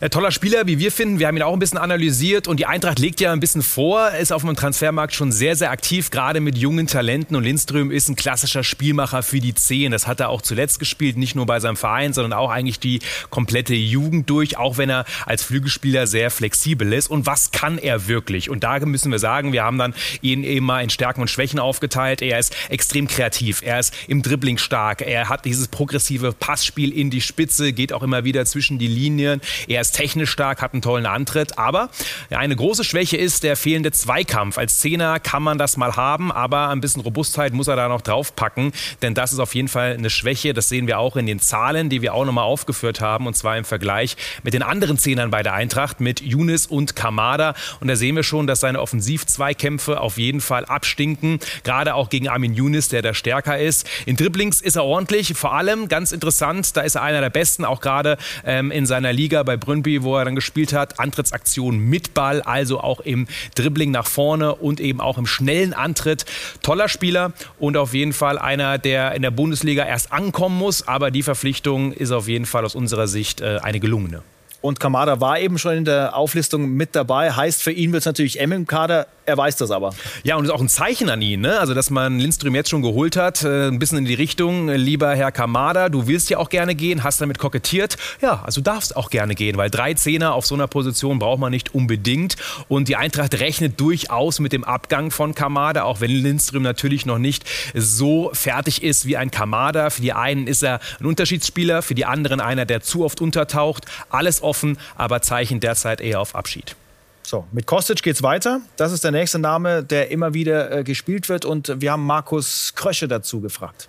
Ja, 0.00 0.08
toller 0.10 0.30
Spieler, 0.30 0.68
wie 0.68 0.78
wir 0.78 0.92
finden. 0.92 1.18
Wir 1.18 1.26
haben 1.26 1.36
ihn 1.36 1.42
auch 1.42 1.52
ein 1.52 1.58
bisschen 1.58 1.76
analysiert 1.76 2.46
und 2.46 2.60
die 2.60 2.66
Eintracht 2.66 3.00
legt 3.00 3.20
ja 3.20 3.32
ein 3.32 3.40
bisschen 3.40 3.62
vor, 3.62 4.12
ist 4.12 4.32
auf 4.32 4.42
dem 4.42 4.54
Transfermarkt 4.54 5.12
schon 5.12 5.32
sehr, 5.32 5.56
sehr 5.56 5.72
aktiv, 5.72 6.12
gerade 6.12 6.38
mit 6.38 6.56
jungen 6.56 6.86
Talenten. 6.86 7.34
Und 7.34 7.42
Lindström 7.42 7.90
ist 7.90 8.08
ein 8.08 8.14
klassischer 8.14 8.62
Spielmacher 8.62 9.24
für 9.24 9.40
die 9.40 9.54
Zehn. 9.54 9.90
Das 9.90 10.06
hat 10.06 10.20
er 10.20 10.28
auch 10.28 10.40
zuletzt 10.40 10.78
gespielt, 10.78 11.16
nicht 11.16 11.34
nur 11.34 11.46
bei 11.46 11.58
seinem 11.58 11.76
Verein, 11.76 12.12
sondern 12.12 12.32
auch 12.32 12.50
eigentlich 12.50 12.78
die 12.78 13.00
komplette 13.30 13.74
Jugend 13.74 14.30
durch, 14.30 14.56
auch 14.56 14.78
wenn 14.78 14.88
er 14.88 15.04
als 15.26 15.42
Flügelspieler 15.42 16.06
sehr 16.06 16.30
flexibel 16.30 16.92
ist. 16.92 17.10
Und 17.10 17.26
was 17.26 17.50
kann 17.50 17.76
er 17.76 18.06
wirklich? 18.06 18.50
Und 18.50 18.62
da 18.62 18.78
müssen 18.78 19.10
wir 19.10 19.15
sagen, 19.18 19.52
wir 19.52 19.64
haben 19.64 19.78
dann 19.78 19.94
ihn 20.20 20.62
mal 20.62 20.80
in 20.82 20.90
Stärken 20.90 21.20
und 21.20 21.28
Schwächen 21.28 21.58
aufgeteilt. 21.58 22.22
Er 22.22 22.38
ist 22.38 22.54
extrem 22.68 23.08
kreativ, 23.08 23.62
er 23.62 23.80
ist 23.80 23.94
im 24.08 24.22
Dribbling 24.22 24.58
stark, 24.58 25.02
er 25.02 25.28
hat 25.28 25.44
dieses 25.44 25.68
progressive 25.68 26.32
Passspiel 26.32 26.92
in 26.92 27.10
die 27.10 27.20
Spitze, 27.20 27.72
geht 27.72 27.92
auch 27.92 28.02
immer 28.02 28.24
wieder 28.24 28.44
zwischen 28.46 28.78
die 28.78 28.86
Linien. 28.86 29.40
Er 29.68 29.80
ist 29.80 29.92
technisch 29.92 30.30
stark, 30.30 30.62
hat 30.62 30.72
einen 30.72 30.82
tollen 30.82 31.06
Antritt, 31.06 31.58
aber 31.58 31.90
eine 32.30 32.56
große 32.56 32.84
Schwäche 32.84 33.16
ist 33.16 33.42
der 33.42 33.56
fehlende 33.56 33.92
Zweikampf. 33.92 34.58
Als 34.58 34.78
Zehner 34.78 35.20
kann 35.20 35.42
man 35.42 35.58
das 35.58 35.76
mal 35.76 35.96
haben, 35.96 36.32
aber 36.32 36.68
ein 36.68 36.80
bisschen 36.80 37.02
Robustheit 37.02 37.52
muss 37.52 37.68
er 37.68 37.76
da 37.76 37.88
noch 37.88 38.02
draufpacken, 38.02 38.72
denn 39.02 39.14
das 39.14 39.32
ist 39.32 39.38
auf 39.38 39.54
jeden 39.54 39.68
Fall 39.68 39.94
eine 39.94 40.10
Schwäche. 40.10 40.54
Das 40.54 40.68
sehen 40.68 40.86
wir 40.86 40.98
auch 40.98 41.16
in 41.16 41.26
den 41.26 41.40
Zahlen, 41.40 41.88
die 41.88 42.02
wir 42.02 42.14
auch 42.14 42.24
nochmal 42.24 42.44
aufgeführt 42.44 43.00
haben, 43.00 43.26
und 43.26 43.36
zwar 43.36 43.56
im 43.56 43.64
Vergleich 43.64 44.16
mit 44.42 44.54
den 44.54 44.62
anderen 44.62 44.98
Zehnern 44.98 45.30
bei 45.30 45.42
der 45.42 45.54
Eintracht, 45.54 46.00
mit 46.00 46.20
Younes 46.20 46.66
und 46.66 46.96
Kamada. 46.96 47.54
Und 47.80 47.88
da 47.88 47.96
sehen 47.96 48.16
wir 48.16 48.22
schon, 48.22 48.46
dass 48.46 48.60
seine 48.60 48.80
Offensiv 48.80 49.05
Offensiv-Zweikämpfe 49.06 50.00
auf 50.00 50.18
jeden 50.18 50.40
Fall 50.40 50.64
abstinken. 50.64 51.38
Gerade 51.62 51.94
auch 51.94 52.08
gegen 52.08 52.28
Armin 52.28 52.54
Younis, 52.54 52.88
der 52.88 53.02
da 53.02 53.14
stärker 53.14 53.58
ist. 53.58 53.88
In 54.04 54.16
Dribblings 54.16 54.60
ist 54.60 54.74
er 54.74 54.84
ordentlich. 54.84 55.34
Vor 55.34 55.54
allem, 55.54 55.86
ganz 55.86 56.10
interessant, 56.10 56.76
da 56.76 56.80
ist 56.80 56.96
er 56.96 57.02
einer 57.02 57.20
der 57.20 57.30
Besten, 57.30 57.64
auch 57.64 57.80
gerade 57.80 58.16
ähm, 58.44 58.72
in 58.72 58.84
seiner 58.84 59.12
Liga 59.12 59.44
bei 59.44 59.56
Brøndby, 59.56 60.02
wo 60.02 60.16
er 60.16 60.24
dann 60.24 60.34
gespielt 60.34 60.72
hat. 60.72 60.98
Antrittsaktion 60.98 61.78
mit 61.78 62.14
Ball, 62.14 62.42
also 62.42 62.80
auch 62.80 62.98
im 62.98 63.28
Dribbling 63.54 63.92
nach 63.92 64.08
vorne 64.08 64.56
und 64.56 64.80
eben 64.80 65.00
auch 65.00 65.18
im 65.18 65.26
schnellen 65.26 65.72
Antritt. 65.72 66.24
Toller 66.62 66.88
Spieler 66.88 67.32
und 67.60 67.76
auf 67.76 67.94
jeden 67.94 68.12
Fall 68.12 68.38
einer, 68.38 68.78
der 68.78 69.12
in 69.12 69.22
der 69.22 69.30
Bundesliga 69.30 69.84
erst 69.84 70.12
ankommen 70.12 70.58
muss. 70.58 70.88
Aber 70.88 71.12
die 71.12 71.22
Verpflichtung 71.22 71.92
ist 71.92 72.10
auf 72.10 72.26
jeden 72.26 72.46
Fall 72.46 72.64
aus 72.64 72.74
unserer 72.74 73.06
Sicht 73.06 73.40
äh, 73.40 73.58
eine 73.62 73.78
gelungene. 73.78 74.22
Und 74.60 74.80
Kamada 74.80 75.20
war 75.20 75.38
eben 75.38 75.58
schon 75.58 75.76
in 75.76 75.84
der 75.84 76.16
Auflistung 76.16 76.70
mit 76.70 76.94
dabei. 76.96 77.32
Heißt, 77.32 77.62
für 77.62 77.72
ihn 77.72 77.92
wird 77.92 78.00
es 78.00 78.06
natürlich 78.06 78.40
M 78.40 78.52
im 78.52 78.66
Kader. 78.66 79.06
Er 79.26 79.36
weiß 79.36 79.56
das 79.56 79.72
aber. 79.72 79.92
Ja, 80.22 80.36
und 80.36 80.44
ist 80.44 80.50
auch 80.50 80.60
ein 80.60 80.68
Zeichen 80.68 81.10
an 81.10 81.20
ihn, 81.20 81.40
ne? 81.40 81.58
Also, 81.58 81.74
dass 81.74 81.90
man 81.90 82.20
Lindström 82.20 82.54
jetzt 82.54 82.70
schon 82.70 82.82
geholt 82.82 83.16
hat, 83.16 83.42
äh, 83.42 83.66
ein 83.66 83.80
bisschen 83.80 83.98
in 83.98 84.04
die 84.04 84.14
Richtung, 84.14 84.68
äh, 84.68 84.76
lieber 84.76 85.14
Herr 85.16 85.32
Kamada, 85.32 85.88
du 85.88 86.06
willst 86.06 86.30
ja 86.30 86.38
auch 86.38 86.48
gerne 86.48 86.76
gehen, 86.76 87.02
hast 87.02 87.20
damit 87.20 87.38
kokettiert. 87.38 87.96
Ja, 88.22 88.42
also 88.44 88.60
darfst 88.60 88.96
auch 88.96 89.10
gerne 89.10 89.34
gehen, 89.34 89.56
weil 89.56 89.68
drei 89.68 89.94
Zehner 89.94 90.34
auf 90.34 90.46
so 90.46 90.54
einer 90.54 90.68
Position 90.68 91.18
braucht 91.18 91.40
man 91.40 91.50
nicht 91.50 91.74
unbedingt. 91.74 92.36
Und 92.68 92.88
die 92.88 92.94
Eintracht 92.94 93.34
rechnet 93.40 93.80
durchaus 93.80 94.38
mit 94.38 94.52
dem 94.52 94.62
Abgang 94.62 95.10
von 95.10 95.34
Kamada, 95.34 95.82
auch 95.82 96.00
wenn 96.00 96.10
Lindström 96.10 96.62
natürlich 96.62 97.04
noch 97.04 97.18
nicht 97.18 97.44
so 97.74 98.30
fertig 98.32 98.82
ist 98.84 99.06
wie 99.06 99.16
ein 99.16 99.32
Kamada. 99.32 99.90
Für 99.90 100.02
die 100.02 100.12
einen 100.12 100.46
ist 100.46 100.62
er 100.62 100.78
ein 101.00 101.06
Unterschiedsspieler, 101.06 101.82
für 101.82 101.96
die 101.96 102.04
anderen 102.04 102.40
einer, 102.40 102.64
der 102.64 102.80
zu 102.80 103.04
oft 103.04 103.20
untertaucht. 103.20 103.86
Alles 104.08 104.42
offen, 104.46 104.78
aber 104.94 105.20
Zeichen 105.20 105.60
derzeit 105.60 106.00
eher 106.00 106.20
auf 106.20 106.34
Abschied. 106.34 106.76
So, 107.22 107.44
mit 107.50 107.66
Kostic 107.66 108.02
geht's 108.02 108.22
weiter. 108.22 108.60
Das 108.76 108.92
ist 108.92 109.02
der 109.02 109.10
nächste 109.10 109.40
Name, 109.40 109.82
der 109.82 110.12
immer 110.12 110.32
wieder 110.32 110.70
äh, 110.70 110.84
gespielt 110.84 111.28
wird. 111.28 111.44
Und 111.44 111.80
wir 111.80 111.90
haben 111.90 112.06
Markus 112.06 112.72
Krösche 112.76 113.08
dazu 113.08 113.40
gefragt. 113.40 113.88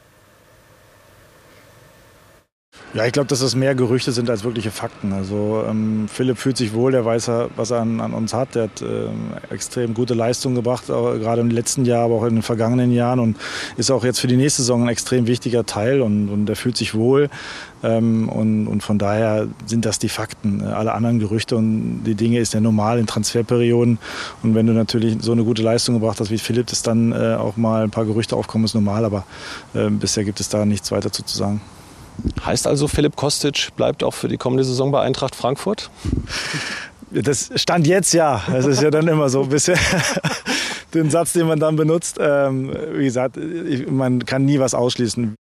Ja, 2.93 3.05
ich 3.05 3.12
glaube, 3.12 3.27
dass 3.27 3.41
das 3.41 3.53
mehr 3.53 3.75
Gerüchte 3.75 4.13
sind 4.13 4.29
als 4.29 4.46
wirkliche 4.46 4.72
Fakten. 4.72 5.12
Also 5.12 5.63
ähm, 5.69 6.07
Philipp 6.07 6.38
fühlt 6.38 6.55
sich 6.55 6.74
wohl, 6.74 6.93
der 6.93 7.03
weiß, 7.03 7.29
was 7.55 7.72
er 7.72 7.81
an, 7.81 8.00
an 8.00 8.13
uns 8.13 8.34
hat. 8.34 8.55
Der 8.55 8.63
hat 8.63 8.81
ähm, 8.81 9.34
extrem 9.50 9.93
gute 9.93 10.13
Leistungen 10.13 10.55
gebracht, 10.55 10.88
gerade 10.88 11.41
im 11.41 11.51
letzten 11.51 11.84
Jahr, 11.84 12.05
aber 12.05 12.15
auch 12.15 12.24
in 12.24 12.36
den 12.36 12.43
vergangenen 12.43 12.93
Jahren 12.93 13.19
und 13.19 13.36
ist 13.75 13.91
auch 13.91 14.05
jetzt 14.05 14.19
für 14.19 14.27
die 14.27 14.38
nächste 14.38 14.62
Saison 14.62 14.84
ein 14.84 14.89
extrem 14.89 15.27
wichtiger 15.27 15.65
Teil 15.65 16.01
und, 16.01 16.29
und 16.29 16.50
er 16.50 16.55
fühlt 16.55 16.77
sich 16.77 16.96
wohl. 16.96 17.29
Ähm, 17.84 18.29
und, 18.29 18.67
und 18.67 18.81
von 18.81 18.98
daher 18.98 19.48
sind 19.65 19.86
das 19.86 20.00
die 20.00 20.10
Fakten. 20.10 20.63
Alle 20.63 20.93
anderen 20.93 21.19
Gerüchte 21.19 21.57
und 21.57 22.03
die 22.05 22.15
Dinge 22.15 22.39
ist 22.39 22.53
ja 22.53 22.62
normal 22.62 23.00
in 23.00 23.05
Transferperioden. 23.05 24.00
Und 24.43 24.55
wenn 24.55 24.65
du 24.65 24.72
natürlich 24.72 25.17
so 25.22 25.34
eine 25.34 25.43
gute 25.43 25.62
Leistung 25.62 25.96
gebracht 25.96 26.22
hast 26.22 26.31
wie 26.31 26.38
Philipp, 26.38 26.67
dass 26.67 26.84
dann 26.84 27.12
äh, 27.12 27.36
auch 27.36 27.57
mal 27.57 27.84
ein 27.84 27.91
paar 27.91 28.05
Gerüchte 28.05 28.36
aufkommen, 28.38 28.63
ist 28.63 28.75
normal. 28.75 29.03
Aber 29.03 29.25
äh, 29.74 29.89
bisher 29.89 30.24
gibt 30.24 30.39
es 30.39 30.48
da 30.48 30.65
nichts 30.65 30.91
weiter 30.91 31.12
zu 31.12 31.24
sagen. 31.27 31.60
Heißt 32.46 32.68
also, 32.68 32.88
Philipp 32.88 33.16
Kostic 33.16 33.70
bleibt 33.76 34.04
auch 34.04 34.14
für 34.14 34.28
die 34.28 34.38
kommende 34.38 34.64
Saison 34.64 34.92
bei 34.92 35.02
Eintracht 35.02 35.36
Frankfurt? 35.36 35.90
Das 37.12 37.52
stand 37.56 37.88
jetzt 37.88 38.14
ja. 38.14 38.44
Das 38.52 38.66
ist 38.66 38.82
ja 38.82 38.92
dann 38.92 39.08
immer 39.08 39.30
so. 39.30 39.46
Bisher, 39.46 39.78
den 40.94 41.10
Satz, 41.10 41.34
den 41.34 41.48
man 41.48 41.60
dann 41.60 41.76
benutzt. 41.76 42.18
Ähm, 42.20 42.74
wie 42.94 43.06
gesagt, 43.06 43.38
man 43.90 44.26
kann 44.26 44.46
nie 44.46 44.60
was 44.60 44.74
ausschließen. 44.74 45.36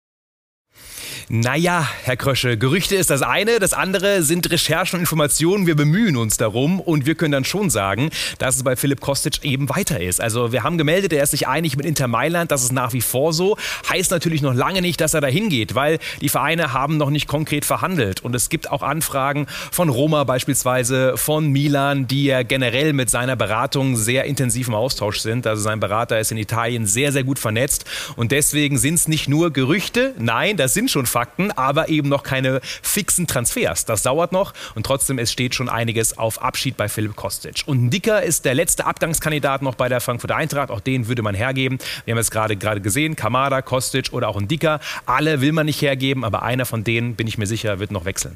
Naja, 1.27 1.87
Herr 2.03 2.17
Krösche, 2.17 2.55
Gerüchte 2.55 2.95
ist 2.95 3.09
das 3.09 3.23
eine, 3.23 3.57
das 3.57 3.73
andere 3.73 4.21
sind 4.21 4.51
Recherchen 4.51 4.97
und 4.97 5.01
Informationen. 5.01 5.65
Wir 5.65 5.75
bemühen 5.75 6.17
uns 6.17 6.37
darum 6.37 6.79
und 6.79 7.07
wir 7.07 7.15
können 7.15 7.31
dann 7.31 7.45
schon 7.45 7.71
sagen, 7.71 8.11
dass 8.37 8.57
es 8.57 8.63
bei 8.63 8.75
Philipp 8.75 9.01
Kostic 9.01 9.43
eben 9.43 9.67
weiter 9.69 9.99
ist. 9.99 10.21
Also 10.21 10.51
wir 10.51 10.61
haben 10.61 10.77
gemeldet, 10.77 11.13
er 11.13 11.23
ist 11.23 11.31
sich 11.31 11.47
einig 11.47 11.77
mit 11.77 11.85
Inter 11.87 12.07
Mailand, 12.07 12.51
das 12.51 12.61
ist 12.61 12.73
nach 12.73 12.93
wie 12.93 13.01
vor 13.01 13.33
so. 13.33 13.57
Heißt 13.89 14.11
natürlich 14.11 14.43
noch 14.43 14.53
lange 14.53 14.83
nicht, 14.83 15.01
dass 15.01 15.15
er 15.15 15.21
dahin 15.21 15.49
geht, 15.49 15.73
weil 15.73 15.97
die 16.21 16.29
Vereine 16.29 16.73
haben 16.73 16.97
noch 16.97 17.09
nicht 17.09 17.27
konkret 17.27 17.65
verhandelt. 17.65 18.23
Und 18.23 18.35
es 18.35 18.49
gibt 18.49 18.69
auch 18.69 18.83
Anfragen 18.83 19.47
von 19.71 19.89
Roma 19.89 20.25
beispielsweise, 20.25 21.17
von 21.17 21.51
Milan, 21.51 22.05
die 22.05 22.25
ja 22.25 22.43
generell 22.43 22.93
mit 22.93 23.09
seiner 23.09 23.35
Beratung 23.35 23.95
sehr 23.95 24.25
intensiv 24.25 24.67
im 24.67 24.75
Austausch 24.75 25.21
sind. 25.21 25.47
Also 25.47 25.63
sein 25.63 25.79
Berater 25.79 26.19
ist 26.19 26.31
in 26.31 26.37
Italien 26.37 26.85
sehr, 26.85 27.11
sehr 27.11 27.23
gut 27.23 27.39
vernetzt. 27.39 27.85
Und 28.15 28.31
deswegen 28.31 28.77
sind 28.77 28.93
es 28.93 29.07
nicht 29.07 29.27
nur 29.27 29.51
Gerüchte, 29.51 30.13
nein, 30.19 30.55
das 30.55 30.75
sind 30.75 30.91
schon 30.91 31.07
Fakten, 31.15 31.49
aber 31.51 31.87
eben 31.87 32.09
noch 32.09 32.23
keine 32.23 32.59
fixen 32.81 33.25
Transfers. 33.25 33.85
Das 33.85 34.01
dauert 34.01 34.33
noch 34.33 34.53
und 34.75 34.85
trotzdem, 34.85 35.17
es 35.17 35.31
steht 35.31 35.55
schon 35.55 35.69
einiges 35.69 36.17
auf 36.17 36.41
Abschied 36.41 36.75
bei 36.75 36.89
Philipp 36.89 37.15
Kostic. 37.15 37.63
Und 37.65 37.89
Dicker 37.89 38.21
ist 38.21 38.43
der 38.43 38.53
letzte 38.53 38.85
Abgangskandidat 38.85 39.61
noch 39.61 39.75
bei 39.75 39.87
der 39.87 40.01
Frankfurter 40.01 40.35
Eintracht. 40.35 40.71
Auch 40.71 40.81
den 40.81 41.07
würde 41.07 41.21
man 41.21 41.33
hergeben. 41.33 41.77
Wir 42.03 42.11
haben 42.13 42.19
es 42.19 42.31
gerade 42.31 42.57
gerade 42.57 42.81
gesehen, 42.81 43.15
Kamada, 43.15 43.61
Kostic 43.61 44.11
oder 44.11 44.27
auch 44.27 44.35
ein 44.35 44.49
Dicker. 44.49 44.81
Alle 45.05 45.39
will 45.39 45.53
man 45.53 45.67
nicht 45.67 45.81
hergeben, 45.81 46.25
aber 46.25 46.43
einer 46.43 46.65
von 46.65 46.83
denen, 46.83 47.15
bin 47.15 47.27
ich 47.27 47.37
mir 47.37 47.47
sicher, 47.47 47.79
wird 47.79 47.91
noch 47.91 48.03
wechseln. 48.03 48.35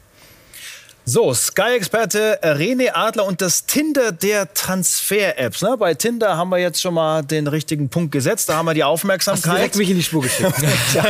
So, 1.12 1.34
Sky-Experte 1.34 2.38
René 2.44 2.92
Adler 2.94 3.26
und 3.26 3.42
das 3.42 3.66
Tinder 3.66 4.12
der 4.12 4.54
Transfer-Apps. 4.54 5.64
Ne? 5.64 5.76
Bei 5.76 5.96
Tinder 5.96 6.38
haben 6.38 6.50
wir 6.50 6.60
jetzt 6.60 6.80
schon 6.84 6.94
mal 6.94 7.24
den 7.24 7.48
richtigen 7.48 7.90
Punkt 7.90 8.12
gesetzt. 8.12 8.48
Da 8.48 8.58
haben 8.58 8.68
wir 8.68 8.76
die 8.76 8.84
Aufmerksamkeit. 8.84 9.44
Hast 9.44 9.58
direkt 9.58 9.76
mich 9.78 9.90
in 9.90 9.96
die 9.96 10.04
Spur 10.04 10.22
geschickt. 10.22 10.54
ja. 10.94 11.06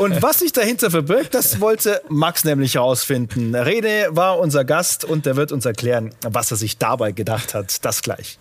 Und 0.00 0.20
was 0.20 0.40
sich 0.40 0.52
dahinter 0.52 0.90
verbirgt, 0.90 1.32
das 1.32 1.60
wollte 1.60 2.02
Max 2.10 2.44
nämlich 2.44 2.74
herausfinden. 2.74 3.56
René 3.56 4.14
war 4.14 4.38
unser 4.38 4.66
Gast 4.66 5.06
und 5.06 5.24
der 5.24 5.36
wird 5.36 5.50
uns 5.50 5.64
erklären, 5.64 6.14
was 6.28 6.50
er 6.50 6.58
sich 6.58 6.76
dabei 6.76 7.12
gedacht 7.12 7.54
hat. 7.54 7.82
Das 7.86 8.02
gleich. 8.02 8.38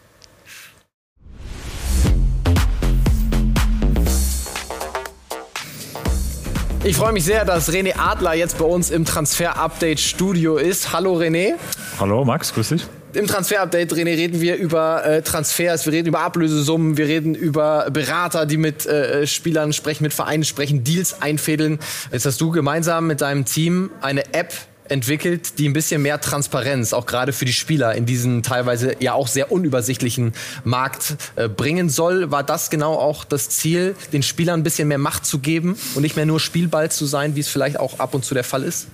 Ich 6.87 6.95
freue 6.95 7.11
mich 7.11 7.25
sehr, 7.25 7.43
dass 7.43 7.69
René 7.69 7.97
Adler 7.97 8.33
jetzt 8.33 8.57
bei 8.57 8.63
uns 8.63 8.91
im 8.91 9.03
Transfer-Update-Studio 9.03 10.55
ist. 10.55 10.93
Hallo 10.93 11.17
René. 11.17 11.55
Hallo 11.99 12.23
Max, 12.23 12.53
grüß 12.53 12.69
dich. 12.69 12.85
Im 13.11 13.27
Transfer-Update, 13.27 13.91
René, 13.91 14.15
reden 14.15 14.39
wir 14.39 14.55
über 14.55 15.03
äh, 15.05 15.21
Transfers, 15.21 15.85
wir 15.85 15.91
reden 15.91 16.07
über 16.07 16.21
Ablösesummen, 16.21 16.95
wir 16.95 17.07
reden 17.07 17.35
über 17.35 17.89
Berater, 17.91 18.45
die 18.45 18.55
mit 18.55 18.85
äh, 18.85 19.27
Spielern 19.27 19.73
sprechen, 19.73 20.03
mit 20.03 20.13
Vereinen 20.13 20.45
sprechen, 20.45 20.85
Deals 20.85 21.21
einfädeln. 21.21 21.79
Jetzt 22.13 22.25
hast 22.25 22.39
du 22.39 22.51
gemeinsam 22.51 23.05
mit 23.05 23.19
deinem 23.19 23.43
Team 23.43 23.91
eine 23.99 24.33
App 24.33 24.53
entwickelt, 24.89 25.59
die 25.59 25.67
ein 25.67 25.73
bisschen 25.73 26.01
mehr 26.01 26.19
Transparenz 26.21 26.93
auch 26.93 27.05
gerade 27.05 27.33
für 27.33 27.45
die 27.45 27.53
Spieler 27.53 27.95
in 27.95 28.05
diesen 28.05 28.43
teilweise 28.43 28.95
ja 28.99 29.13
auch 29.13 29.27
sehr 29.27 29.51
unübersichtlichen 29.51 30.33
Markt 30.63 31.15
äh, 31.35 31.47
bringen 31.47 31.89
soll. 31.89 32.31
War 32.31 32.43
das 32.43 32.69
genau 32.69 32.93
auch 32.95 33.25
das 33.25 33.49
Ziel, 33.49 33.95
den 34.13 34.23
Spielern 34.23 34.59
ein 34.59 34.63
bisschen 34.63 34.87
mehr 34.87 34.97
Macht 34.97 35.25
zu 35.25 35.39
geben 35.39 35.77
und 35.95 36.01
nicht 36.01 36.15
mehr 36.15 36.25
nur 36.25 36.39
Spielball 36.39 36.91
zu 36.91 37.05
sein, 37.05 37.35
wie 37.35 37.41
es 37.41 37.47
vielleicht 37.47 37.79
auch 37.79 37.99
ab 37.99 38.13
und 38.13 38.25
zu 38.25 38.33
der 38.33 38.43
Fall 38.43 38.63
ist? 38.63 38.87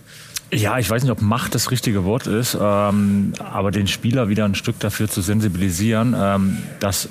Ja, 0.52 0.78
ich 0.78 0.90
weiß 0.90 1.02
nicht, 1.02 1.12
ob 1.12 1.22
Macht 1.22 1.56
das 1.56 1.72
richtige 1.72 2.04
Wort 2.04 2.28
ist, 2.28 2.56
ähm, 2.60 3.34
aber 3.40 3.72
den 3.72 3.88
Spieler 3.88 4.30
wieder 4.30 4.46
ein 4.46 4.54
Stück 4.56 4.80
dafür 4.80 5.10
zu 5.10 5.22
sensibilisieren, 5.22 6.16
ähm, 6.18 6.58
dass 6.80 7.10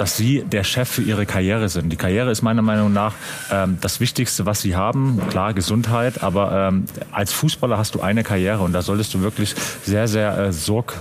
dass 0.00 0.16
sie 0.16 0.42
der 0.50 0.64
Chef 0.64 0.88
für 0.88 1.02
ihre 1.02 1.26
Karriere 1.26 1.68
sind. 1.68 1.90
Die 1.90 1.96
Karriere 1.96 2.30
ist 2.30 2.40
meiner 2.40 2.62
Meinung 2.62 2.90
nach 2.90 3.12
ähm, 3.52 3.76
das 3.82 4.00
Wichtigste, 4.00 4.46
was 4.46 4.62
sie 4.62 4.74
haben. 4.74 5.20
Klar, 5.28 5.52
Gesundheit, 5.52 6.22
aber 6.22 6.68
ähm, 6.68 6.86
als 7.12 7.34
Fußballer 7.34 7.76
hast 7.76 7.94
du 7.94 8.00
eine 8.00 8.24
Karriere 8.24 8.60
und 8.60 8.72
da 8.72 8.80
solltest 8.80 9.12
du 9.12 9.20
wirklich 9.20 9.54
sehr, 9.84 10.08
sehr 10.08 10.38
äh, 10.38 10.52
sorg 10.54 10.96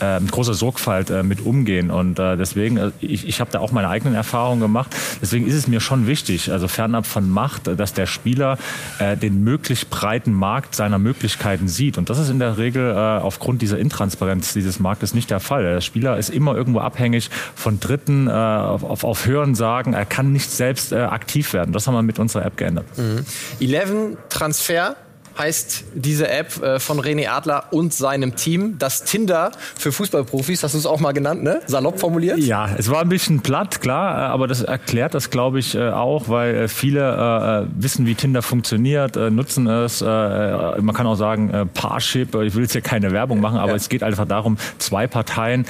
äh, 0.00 0.20
mit 0.20 0.32
großer 0.32 0.54
Sorgfalt 0.54 1.10
äh, 1.10 1.22
mit 1.22 1.40
umgehen. 1.44 1.90
Und 1.90 2.18
äh, 2.18 2.36
deswegen, 2.36 2.92
ich, 3.00 3.26
ich 3.26 3.40
habe 3.40 3.50
da 3.50 3.60
auch 3.60 3.72
meine 3.72 3.88
eigenen 3.88 4.14
Erfahrungen 4.14 4.60
gemacht. 4.60 4.94
Deswegen 5.20 5.46
ist 5.46 5.54
es 5.54 5.68
mir 5.68 5.80
schon 5.80 6.06
wichtig, 6.06 6.50
also 6.50 6.68
fernab 6.68 7.06
von 7.06 7.28
Macht, 7.28 7.66
dass 7.66 7.92
der 7.92 8.06
Spieler 8.06 8.58
den 9.00 9.42
möglichst 9.42 9.90
breiten 9.90 10.32
Markt 10.32 10.74
seiner 10.74 10.98
Möglichkeiten 10.98 11.68
sieht. 11.68 11.98
Und 11.98 12.10
das 12.10 12.18
ist 12.18 12.28
in 12.28 12.38
der 12.38 12.58
Regel 12.58 12.92
aufgrund 12.94 13.62
dieser 13.62 13.78
Intransparenz 13.78 14.52
dieses 14.52 14.80
Marktes 14.80 15.14
nicht 15.14 15.30
der 15.30 15.40
Fall. 15.40 15.62
Der 15.62 15.80
Spieler 15.80 16.16
ist 16.16 16.30
immer 16.30 16.54
irgendwo 16.54 16.80
abhängig 16.80 17.30
von 17.54 17.80
Dritten, 17.80 18.28
auf, 18.28 19.04
auf, 19.04 19.26
Hören 19.26 19.54
sagen, 19.54 19.94
er 19.94 20.06
kann 20.06 20.32
nicht 20.32 20.50
selbst 20.50 20.92
aktiv 20.92 21.52
werden. 21.52 21.72
Das 21.72 21.86
haben 21.86 21.94
wir 21.94 22.02
mit 22.02 22.18
unserer 22.18 22.44
App 22.44 22.56
geändert. 22.56 22.86
Mhm. 22.96 23.24
11 23.60 24.16
Transfer 24.28 24.96
heißt 25.38 25.84
diese 25.94 26.28
App 26.28 26.62
äh, 26.62 26.78
von 26.78 27.00
René 27.00 27.28
Adler 27.28 27.64
und 27.70 27.92
seinem 27.92 28.36
Team. 28.36 28.76
Das 28.78 29.04
Tinder 29.04 29.52
für 29.76 29.92
Fußballprofis, 29.92 30.62
hast 30.62 30.74
du 30.74 30.78
es 30.78 30.86
auch 30.86 31.00
mal 31.00 31.12
genannt, 31.12 31.42
ne? 31.42 31.60
Salopp 31.66 31.98
formuliert? 31.98 32.38
Ja, 32.38 32.68
es 32.76 32.90
war 32.90 33.00
ein 33.00 33.08
bisschen 33.08 33.40
platt, 33.40 33.80
klar, 33.80 34.16
äh, 34.16 34.32
aber 34.32 34.46
das 34.46 34.62
erklärt 34.62 35.14
das, 35.14 35.30
glaube 35.30 35.58
ich, 35.58 35.74
äh, 35.74 35.90
auch, 35.90 36.28
weil 36.28 36.68
viele 36.68 37.66
äh, 37.68 37.82
wissen, 37.82 38.06
wie 38.06 38.14
Tinder 38.14 38.42
funktioniert, 38.42 39.16
äh, 39.16 39.30
nutzen 39.30 39.66
es. 39.66 40.00
Man 40.00 40.92
kann 40.92 41.06
auch 41.06 41.14
sagen, 41.14 41.70
Parship, 41.74 42.34
ich 42.34 42.54
will 42.54 42.62
jetzt 42.62 42.72
hier 42.72 42.80
keine 42.80 43.12
Werbung 43.12 43.40
machen, 43.40 43.58
aber 43.58 43.70
ja. 43.70 43.76
es 43.76 43.88
geht 43.88 44.02
einfach 44.02 44.26
darum, 44.26 44.58
zwei 44.78 45.06
Parteien 45.06 45.64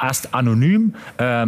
erst 0.00 0.34
anonym 0.34 0.94
äh, 1.16 1.46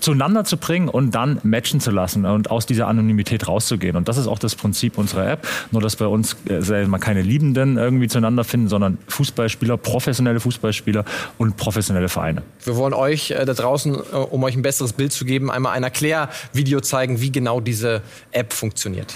zueinander 0.00 0.44
zu 0.44 0.56
bringen 0.56 0.88
und 0.88 1.12
dann 1.12 1.40
matchen 1.42 1.80
zu 1.80 1.90
lassen 1.90 2.24
und 2.24 2.50
aus 2.50 2.66
dieser 2.66 2.88
Anonymität 2.88 3.48
rauszugehen. 3.48 3.96
Und 3.96 4.08
das 4.08 4.16
ist 4.16 4.26
auch 4.26 4.38
das 4.38 4.54
Prinzip 4.54 4.98
unserer 4.98 5.30
App, 5.30 5.46
nur 5.70 5.80
dass 5.80 5.96
bei 5.96 6.06
uns 6.06 6.36
äh, 6.48 6.86
mal 6.86 6.98
keine 6.98 7.22
Liebenden 7.22 7.76
irgendwie 7.76 8.08
zueinander 8.08 8.44
finden, 8.44 8.68
sondern 8.68 8.98
Fußballspieler, 9.08 9.76
professionelle 9.76 10.40
Fußballspieler 10.40 11.04
und 11.38 11.56
professionelle 11.56 12.08
Vereine. 12.08 12.42
Wir 12.64 12.76
wollen 12.76 12.94
euch 12.94 13.30
äh, 13.30 13.44
da 13.44 13.54
draußen, 13.54 13.94
äh, 13.94 14.16
um 14.16 14.42
euch 14.44 14.56
ein 14.56 14.62
besseres 14.62 14.92
Bild 14.92 15.12
zu 15.12 15.24
geben, 15.24 15.50
einmal 15.50 15.74
ein 15.74 15.82
Erklärvideo 15.82 16.80
zeigen, 16.80 17.20
wie 17.20 17.32
genau 17.32 17.60
diese 17.60 18.02
App 18.32 18.52
funktioniert. 18.52 19.14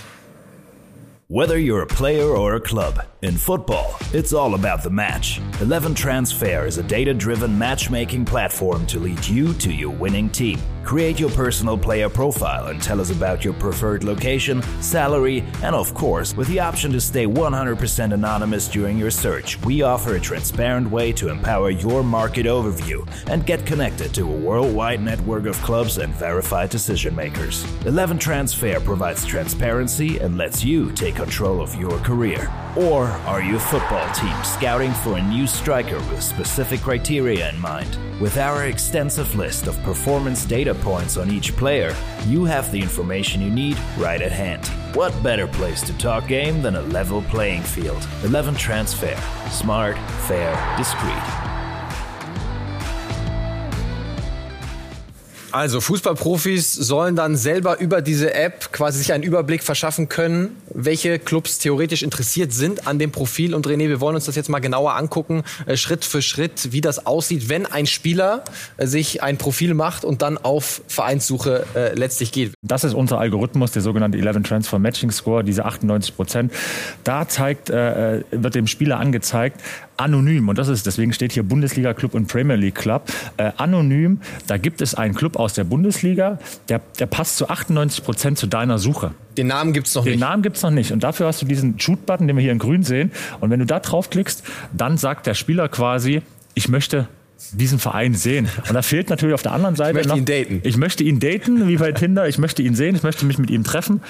Whether 1.29 1.57
you're 1.57 1.83
a 1.83 1.87
player 1.87 2.29
or 2.29 2.55
a 2.55 2.61
club, 2.61 3.05
in 3.21 3.37
football, 3.37 3.97
it's 4.13 4.33
all 4.33 4.55
about 4.55 4.85
the 4.85 4.91
match. 4.91 5.41
11 5.61 5.97
Transfer 5.97 6.65
is 6.67 6.79
a 6.79 6.85
data 6.85 7.13
driven 7.13 7.59
matchmaking 7.59 8.25
platform 8.25 8.87
to 8.87 9.01
lead 9.01 9.27
you 9.27 9.53
to 9.55 9.73
your 9.73 9.91
winning 9.91 10.31
team. 10.31 10.61
Create 10.87 11.19
your 11.19 11.31
personal 11.31 11.77
player 11.77 12.09
profile 12.09 12.69
and 12.69 12.81
tell 12.81 13.01
us 13.01 13.11
about 13.11 13.45
your 13.45 13.55
preferred 13.55 14.05
location, 14.05 14.63
salary, 14.81 15.41
and 15.65 15.75
of 15.75 15.93
course, 15.95 16.37
with 16.37 16.47
the 16.47 16.61
option 16.61 16.93
to 16.93 17.01
stay 17.01 17.27
100% 17.27 18.15
anonymous 18.15 18.69
during 18.69 18.97
your 18.97 19.11
search, 19.11 19.61
we 19.63 19.83
offer 19.83 20.15
a 20.15 20.21
transparent 20.21 20.89
way 20.89 21.11
to 21.11 21.29
empower 21.29 21.71
your 21.71 22.05
market 22.05 22.47
overview 22.47 23.05
and 23.29 23.45
get 23.45 23.67
connected 23.67 24.15
to 24.15 24.33
a 24.33 24.37
worldwide 24.37 25.03
network 25.03 25.47
of 25.47 25.61
clubs 25.63 25.99
and 25.99 26.15
verified 26.15 26.71
decision 26.71 27.17
makers. 27.17 27.67
11 27.85 28.17
Transfer 28.17 28.79
provides 28.79 29.27
transparency 29.27 30.19
and 30.19 30.39
lets 30.39 30.63
you 30.63 30.93
take 30.93 31.17
control 31.17 31.61
of 31.61 31.75
your 31.75 31.99
career. 31.99 32.49
Or 32.77 33.07
are 33.27 33.43
you 33.43 33.57
a 33.57 33.59
football 33.59 34.09
team 34.15 34.37
scouting 34.45 34.93
for 34.93 35.17
a 35.17 35.29
new 35.29 35.49
striker 35.49 35.97
with 36.11 36.23
specific 36.23 36.81
criteria 36.81 37.49
in 37.49 37.59
mind? 37.59 37.99
With 38.21 38.39
our 38.39 38.67
extensive 38.67 39.35
list 39.35 39.67
of 39.67 39.83
performance 39.83 40.45
data 40.45 40.76
points 40.79 41.17
on 41.17 41.31
each 41.31 41.57
player, 41.57 41.95
you 42.27 42.45
have 42.45 42.71
the 42.71 42.81
information 42.81 43.41
you 43.41 43.51
need 43.51 43.79
right 43.99 44.21
at 44.21 44.33
hand. 44.33 44.67
What 44.95 45.13
better 45.23 45.47
place 45.47 45.83
to 45.83 45.97
talk 45.99 46.29
game 46.29 46.63
than 46.63 46.77
a 46.77 46.83
level 46.83 47.23
playing 47.23 47.63
field? 47.63 48.07
11 48.25 48.55
Transfer. 48.55 49.17
Smart, 49.51 49.97
fair, 50.27 50.77
discreet. 50.77 51.46
Also 55.57 55.81
Fußballprofis 55.81 56.75
sollen 56.75 57.17
dann 57.17 57.35
selber 57.35 57.81
über 57.81 58.03
diese 58.03 58.35
App 58.35 58.73
quasi 58.73 58.99
sich 58.99 59.15
einen 59.15 59.23
Überblick 59.23 59.63
verschaffen 59.63 60.11
können, 60.11 60.55
welche 60.75 61.19
Clubs 61.19 61.59
theoretisch 61.59 62.03
interessiert 62.03 62.53
sind 62.53 62.87
an 62.87 62.99
dem 62.99 63.11
Profil. 63.11 63.55
Und 63.55 63.67
René, 63.67 63.89
wir 63.89 64.03
wollen 64.03 64.17
uns 64.17 64.27
das 64.27 64.37
jetzt 64.37 64.51
mal 64.51 64.59
genauer 64.59 64.97
angucken, 64.97 65.45
äh, 65.65 65.79
Schritt 65.79 66.05
für 66.05 66.21
Schritt, 66.21 66.73
wie 66.73 66.83
das 66.83 67.07
aussieht, 67.07 67.49
wenn 67.49 67.65
ein 67.65 67.87
Spieler 67.87 68.45
äh, 68.77 68.87
sich 68.87 69.23
ein 69.23 69.39
Profil 69.39 69.73
macht 69.73 70.05
und 70.05 70.21
dann 70.21 70.37
auf 70.37 70.83
Vereinssuche 70.89 71.65
äh, 71.75 71.95
letztlich 71.95 72.33
geht. 72.33 72.53
Das 72.61 72.85
ist 72.85 72.93
unser 72.93 73.19
Algorithmus, 73.19 73.73
der 73.73 73.81
sogenannte 73.81 74.19
11 74.19 74.43
Transfer 74.43 74.79
Matching 74.79 75.11
Score, 75.11 75.43
diese 75.43 75.65
98 75.65 76.17
Prozent. 76.17 76.53
Da 77.03 77.29
zeigt, 77.29 77.71
äh, 77.71 78.25
wird 78.31 78.57
dem 78.57 78.67
Spieler 78.67 78.99
angezeigt, 78.99 79.63
anonym, 79.97 80.49
und 80.49 80.59
das 80.59 80.69
ist, 80.69 80.87
deswegen 80.87 81.13
steht 81.13 81.33
hier 81.33 81.43
Bundesliga 81.43 81.95
Club 81.95 82.15
und 82.15 82.27
Premier 82.29 82.57
League 82.57 82.75
Club, 82.75 83.11
äh, 83.37 83.53
anonym, 83.57 84.21
da 84.47 84.57
gibt 84.57 84.81
es 84.81 84.95
einen 84.95 85.15
Club 85.15 85.37
aus 85.37 85.55
der 85.55 85.65
Bundesliga, 85.65 86.39
der, 86.69 86.81
der 86.99 87.07
passt 87.07 87.37
zu 87.37 87.49
98 87.49 88.05
Prozent 88.05 88.39
zu 88.39 88.47
deiner 88.47 88.79
Suche. 88.79 89.13
Den 89.37 89.49
Namen 89.49 89.73
gibt's 89.73 89.95
noch 89.95 90.05
Den 90.05 90.13
nicht. 90.13 90.23
Den 90.23 90.29
Namen 90.29 90.43
gibt's 90.43 90.63
noch 90.63 90.71
nicht. 90.71 90.93
Und 90.93 91.03
dafür 91.03 91.27
hast 91.27 91.43
du 91.43 91.47
diesen 91.47 91.79
Shoot-Button, 91.79 92.27
den 92.27 92.37
wir 92.37 92.43
hier 92.43 92.53
in 92.53 92.59
grün 92.59 92.83
sehen. 92.83 93.13
Und 93.41 93.51
wenn 93.51 93.61
du 93.61 93.67
da 93.67 93.81
draufklickst, 93.81 94.43
dann 94.73 94.97
sagt 94.97 95.27
der 95.27 95.35
Spieler 95.35 95.69
quasi, 95.69 96.23
ich 96.55 96.69
möchte 96.69 97.09
diesen 97.53 97.79
Verein 97.79 98.15
sehen. 98.15 98.49
Und 98.69 98.75
da 98.75 98.83
fehlt 98.83 99.11
natürlich 99.11 99.35
auf 99.35 99.43
der 99.43 99.53
anderen 99.53 99.77
Seite. 99.77 99.91
Ich 99.91 100.07
möchte 100.07 100.09
noch, 100.09 100.17
ihn 100.17 100.25
daten. 100.25 100.61
Ich 100.65 100.77
möchte 100.77 101.05
ihn 101.05 101.21
daten, 101.21 101.69
wie 101.69 101.77
bei 101.77 101.93
Tinder. 101.93 102.29
Ich 102.29 102.39
möchte 102.39 102.63
ihn 102.63 102.75
sehen, 102.75 102.97
ich 102.97 103.03
möchte 103.03 103.27
mich 103.27 103.39
mit 103.39 103.51
ihm 103.51 103.65
treffen. 103.65 104.01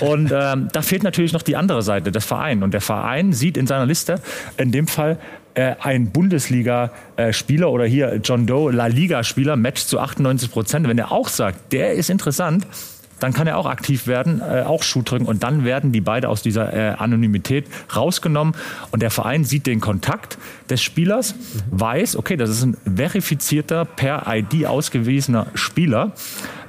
Und 0.00 0.32
ähm, 0.32 0.68
da 0.72 0.82
fehlt 0.82 1.02
natürlich 1.02 1.32
noch 1.32 1.42
die 1.42 1.56
andere 1.56 1.82
Seite, 1.82 2.12
des 2.12 2.24
Vereins. 2.24 2.62
Und 2.62 2.72
der 2.72 2.80
Verein 2.80 3.32
sieht 3.32 3.56
in 3.56 3.66
seiner 3.66 3.86
Liste 3.86 4.20
in 4.56 4.70
dem 4.72 4.86
Fall 4.86 5.18
äh, 5.54 5.74
ein 5.80 6.10
Bundesliga-Spieler 6.12 7.70
oder 7.70 7.84
hier 7.84 8.20
John 8.22 8.46
Doe, 8.46 8.70
La 8.70 8.86
Liga-Spieler, 8.86 9.56
Match 9.56 9.84
zu 9.84 9.98
98 9.98 10.50
Prozent. 10.50 10.88
Wenn 10.88 10.98
er 10.98 11.10
auch 11.10 11.28
sagt, 11.28 11.72
der 11.72 11.94
ist 11.94 12.10
interessant, 12.10 12.64
dann 13.20 13.32
kann 13.32 13.46
er 13.46 13.58
auch 13.58 13.66
aktiv 13.66 14.06
werden, 14.06 14.40
äh, 14.40 14.62
auch 14.62 14.82
Schuh 14.82 15.02
drücken 15.02 15.26
und 15.26 15.42
dann 15.42 15.64
werden 15.64 15.92
die 15.92 16.00
beide 16.00 16.28
aus 16.28 16.42
dieser 16.42 16.72
äh, 16.72 16.94
Anonymität 16.98 17.66
rausgenommen 17.94 18.54
und 18.90 19.00
der 19.00 19.10
Verein 19.10 19.44
sieht 19.44 19.66
den 19.66 19.80
Kontakt 19.80 20.38
des 20.70 20.82
Spielers, 20.82 21.34
weiß, 21.70 22.16
okay, 22.16 22.36
das 22.36 22.50
ist 22.50 22.62
ein 22.62 22.76
verifizierter, 22.96 23.84
per 23.84 24.24
ID 24.28 24.66
ausgewiesener 24.66 25.46
Spieler 25.54 26.12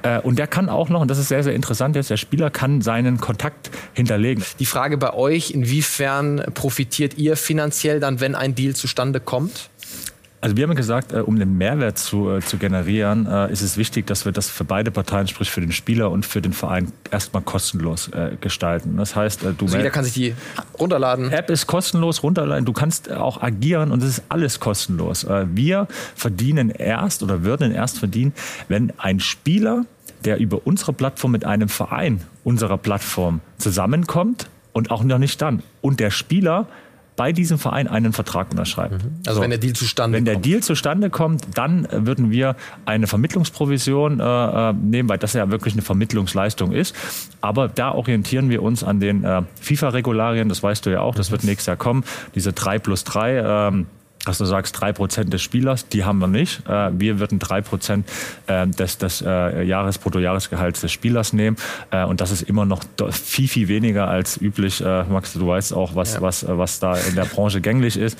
äh, 0.02 0.20
und 0.20 0.38
der 0.38 0.46
kann 0.46 0.68
auch 0.68 0.88
noch, 0.88 1.00
und 1.00 1.08
das 1.08 1.18
ist 1.18 1.28
sehr, 1.28 1.42
sehr 1.42 1.54
interessant 1.54 1.96
jetzt, 1.96 2.10
der 2.10 2.16
Spieler 2.16 2.50
kann 2.50 2.82
seinen 2.82 3.18
Kontakt 3.20 3.70
hinterlegen. 3.94 4.44
Die 4.58 4.66
Frage 4.66 4.96
bei 4.96 5.12
euch, 5.12 5.50
inwiefern 5.50 6.42
profitiert 6.54 7.16
ihr 7.18 7.36
finanziell 7.36 8.00
dann, 8.00 8.20
wenn 8.20 8.34
ein 8.34 8.54
Deal 8.54 8.74
zustande 8.74 9.20
kommt? 9.20 9.70
Also 10.42 10.56
wir 10.56 10.66
haben 10.66 10.74
gesagt, 10.74 11.12
äh, 11.12 11.18
um 11.18 11.38
den 11.38 11.58
Mehrwert 11.58 11.98
zu, 11.98 12.30
äh, 12.30 12.40
zu 12.40 12.56
generieren, 12.56 13.26
äh, 13.26 13.52
ist 13.52 13.60
es 13.60 13.76
wichtig, 13.76 14.06
dass 14.06 14.24
wir 14.24 14.32
das 14.32 14.48
für 14.48 14.64
beide 14.64 14.90
Parteien, 14.90 15.28
sprich 15.28 15.50
für 15.50 15.60
den 15.60 15.72
Spieler 15.72 16.10
und 16.10 16.24
für 16.24 16.40
den 16.40 16.54
Verein, 16.54 16.92
erstmal 17.10 17.42
kostenlos 17.42 18.10
gestalten. 18.40 18.96
Das 18.96 19.16
heißt, 19.16 19.42
du 19.42 19.48
Also 19.64 19.76
jeder 19.76 19.90
kann 19.90 20.04
sich 20.04 20.14
die 20.14 20.34
runterladen. 20.78 21.30
App 21.30 21.50
ist 21.50 21.66
kostenlos 21.66 22.22
runterladen. 22.22 22.64
Du 22.64 22.72
kannst 22.72 23.10
auch 23.10 23.42
agieren 23.42 23.90
und 23.90 24.02
es 24.02 24.18
ist 24.18 24.22
alles 24.28 24.60
kostenlos. 24.60 25.26
Wir 25.52 25.88
verdienen 26.14 26.70
erst 26.70 27.22
oder 27.22 27.42
würden 27.44 27.72
erst 27.72 27.98
verdienen, 27.98 28.32
wenn 28.68 28.92
ein 28.98 29.20
Spieler, 29.20 29.84
der 30.24 30.38
über 30.38 30.66
unsere 30.66 30.92
Plattform 30.92 31.32
mit 31.32 31.44
einem 31.44 31.68
Verein 31.68 32.20
unserer 32.44 32.78
Plattform 32.78 33.40
zusammenkommt 33.58 34.48
und 34.72 34.90
auch 34.90 35.02
noch 35.02 35.18
nicht 35.18 35.42
dann. 35.42 35.62
Und 35.80 36.00
der 36.00 36.10
Spieler 36.10 36.66
bei 37.20 37.32
diesem 37.32 37.58
Verein 37.58 37.86
einen 37.86 38.14
Vertrag 38.14 38.50
unterschreibt. 38.50 38.94
Also 39.26 39.42
wenn 39.42 39.50
der 39.50 39.58
Deal 39.58 39.74
zustande 39.74 40.16
Wenn 40.16 40.24
der 40.24 40.36
kommt. 40.36 40.46
Deal 40.46 40.62
zustande 40.62 41.10
kommt, 41.10 41.42
dann 41.52 41.86
würden 41.92 42.30
wir 42.30 42.56
eine 42.86 43.06
Vermittlungsprovision 43.06 44.20
äh, 44.20 44.24
äh, 44.24 44.72
nehmen, 44.72 45.06
weil 45.10 45.18
das 45.18 45.34
ja 45.34 45.50
wirklich 45.50 45.74
eine 45.74 45.82
Vermittlungsleistung 45.82 46.72
ist. 46.72 46.96
Aber 47.42 47.68
da 47.68 47.92
orientieren 47.92 48.48
wir 48.48 48.62
uns 48.62 48.82
an 48.82 49.00
den 49.00 49.24
äh, 49.24 49.42
FIFA-Regularien, 49.60 50.48
das 50.48 50.62
weißt 50.62 50.86
du 50.86 50.90
ja 50.90 51.02
auch, 51.02 51.14
das 51.14 51.30
wird 51.30 51.44
nächstes 51.44 51.66
Jahr 51.66 51.76
kommen, 51.76 52.04
diese 52.34 52.54
3 52.54 52.78
plus 52.78 53.04
3. 53.04 53.68
Ähm, 53.68 53.86
dass 54.26 54.36
du 54.38 54.44
sagst, 54.44 54.76
3% 54.76 55.24
des 55.30 55.40
Spielers, 55.40 55.88
die 55.88 56.04
haben 56.04 56.18
wir 56.18 56.26
nicht. 56.26 56.60
Äh, 56.68 56.90
Wir 56.92 57.18
würden 57.20 57.38
3% 57.38 58.02
äh, 58.48 58.66
des, 58.66 58.98
des 58.98 59.22
äh, 59.26 59.62
Jahres, 59.62 59.96
Bruttojahresgehalts 59.98 60.82
des 60.82 60.92
Spielers 60.92 61.32
nehmen. 61.32 61.56
Äh, 61.90 62.04
Und 62.04 62.20
das 62.20 62.30
ist 62.30 62.42
immer 62.42 62.66
noch 62.66 62.82
viel, 63.12 63.48
viel 63.48 63.68
weniger 63.68 64.08
als 64.08 64.38
üblich. 64.40 64.80
Max, 64.80 65.32
du 65.32 65.46
weißt 65.46 65.72
auch, 65.72 65.94
was, 65.94 66.14
Ja. 66.14 66.20
was, 66.22 66.44
was 66.46 66.80
da 66.80 66.96
in 66.96 67.14
der 67.14 67.24
Branche 67.24 67.60
gängig 67.62 67.96
ist. 67.96 68.18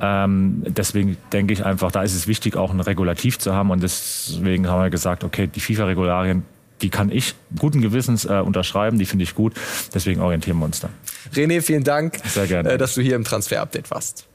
Ähm, 0.00 0.62
deswegen 0.66 1.16
denke 1.32 1.52
ich 1.52 1.64
einfach, 1.64 1.90
da 1.92 2.02
ist 2.02 2.14
es 2.14 2.26
wichtig, 2.26 2.56
auch 2.56 2.70
ein 2.72 2.80
Regulativ 2.80 3.38
zu 3.38 3.52
haben. 3.54 3.70
Und 3.70 3.82
deswegen 3.82 4.68
haben 4.68 4.82
wir 4.82 4.90
gesagt, 4.90 5.22
okay, 5.22 5.46
die 5.48 5.60
FIFA-Regularien, 5.60 6.44
die 6.80 6.88
kann 6.88 7.10
ich 7.10 7.34
guten 7.58 7.80
Gewissens 7.82 8.24
äh, 8.24 8.40
unterschreiben, 8.44 8.98
die 8.98 9.04
finde 9.06 9.24
ich 9.24 9.34
gut. 9.34 9.52
Deswegen 9.94 10.20
orientieren 10.20 10.58
wir 10.58 10.64
uns 10.64 10.80
da. 10.80 10.88
René, 11.34 11.60
vielen 11.60 11.84
Dank, 11.84 12.18
Sehr 12.24 12.46
gerne. 12.46 12.70
äh, 12.70 12.78
dass 12.78 12.94
du 12.94 13.02
hier 13.02 13.16
im 13.16 13.24
Transfer-Update 13.24 13.90
warst. 13.90 14.26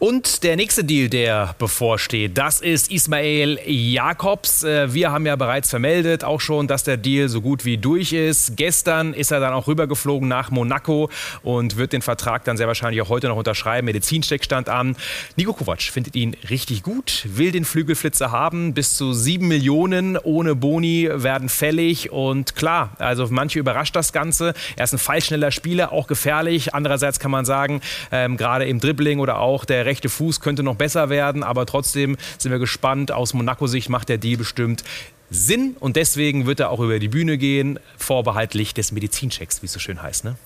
Und 0.00 0.44
der 0.44 0.54
nächste 0.54 0.84
Deal, 0.84 1.08
der 1.08 1.56
bevorsteht, 1.58 2.38
das 2.38 2.60
ist 2.60 2.92
Ismail 2.92 3.58
Jakobs. 3.66 4.62
Äh, 4.62 4.94
Wir 4.94 5.10
haben 5.10 5.26
ja 5.26 5.34
bereits 5.34 5.70
vermeldet, 5.70 6.22
auch 6.22 6.40
schon, 6.40 6.68
dass 6.68 6.84
der 6.84 6.96
Deal 6.96 7.28
so 7.28 7.40
gut 7.40 7.64
wie 7.64 7.78
durch 7.78 8.12
ist. 8.12 8.56
Gestern 8.56 9.12
ist 9.12 9.32
er 9.32 9.40
dann 9.40 9.52
auch 9.52 9.66
rübergeflogen 9.66 10.28
nach 10.28 10.52
Monaco 10.52 11.10
und 11.42 11.78
wird 11.78 11.92
den 11.92 12.02
Vertrag 12.02 12.44
dann 12.44 12.56
sehr 12.56 12.68
wahrscheinlich 12.68 13.02
auch 13.02 13.08
heute 13.08 13.26
noch 13.26 13.34
unterschreiben. 13.34 13.86
Medizincheck 13.86 14.44
stand 14.44 14.68
an. 14.68 14.94
Nico 15.34 15.52
Kovac 15.52 15.82
findet 15.82 16.14
ihn 16.14 16.36
richtig 16.48 16.84
gut, 16.84 17.26
will 17.34 17.50
den 17.50 17.64
Flügelflitzer 17.64 18.30
haben. 18.30 18.74
Bis 18.74 18.96
zu 18.96 19.12
sieben 19.12 19.48
Millionen 19.48 20.16
ohne 20.16 20.54
Boni 20.54 21.08
werden 21.12 21.48
fällig. 21.48 22.12
Und 22.12 22.54
klar, 22.54 22.92
also 22.98 23.26
manche 23.30 23.58
überrascht 23.58 23.96
das 23.96 24.12
Ganze. 24.12 24.54
Er 24.76 24.84
ist 24.84 24.92
ein 24.92 24.98
fallschneller 24.98 25.50
Spieler, 25.50 25.90
auch 25.90 26.06
gefährlich. 26.06 26.72
Andererseits 26.72 27.18
kann 27.18 27.32
man 27.32 27.44
sagen, 27.44 27.80
ähm, 28.12 28.36
gerade 28.36 28.64
im 28.64 28.78
Dribbling 28.78 29.18
oder 29.18 29.40
auch 29.40 29.64
der 29.64 29.87
rechte 29.88 30.08
Fuß 30.08 30.40
könnte 30.40 30.62
noch 30.62 30.76
besser 30.76 31.10
werden. 31.10 31.42
Aber 31.42 31.66
trotzdem 31.66 32.16
sind 32.38 32.52
wir 32.52 32.58
gespannt. 32.58 33.10
Aus 33.10 33.34
Monaco-Sicht 33.34 33.88
macht 33.88 34.08
der 34.08 34.18
Deal 34.18 34.36
bestimmt 34.36 34.84
Sinn. 35.30 35.76
Und 35.80 35.96
deswegen 35.96 36.46
wird 36.46 36.60
er 36.60 36.70
auch 36.70 36.80
über 36.80 36.98
die 36.98 37.08
Bühne 37.08 37.38
gehen, 37.38 37.78
vorbehaltlich 37.96 38.74
des 38.74 38.92
Medizinchecks, 38.92 39.62
wie 39.62 39.66
es 39.66 39.72
so 39.72 39.80
schön 39.80 40.02
heißt. 40.02 40.24
Ne? 40.24 40.36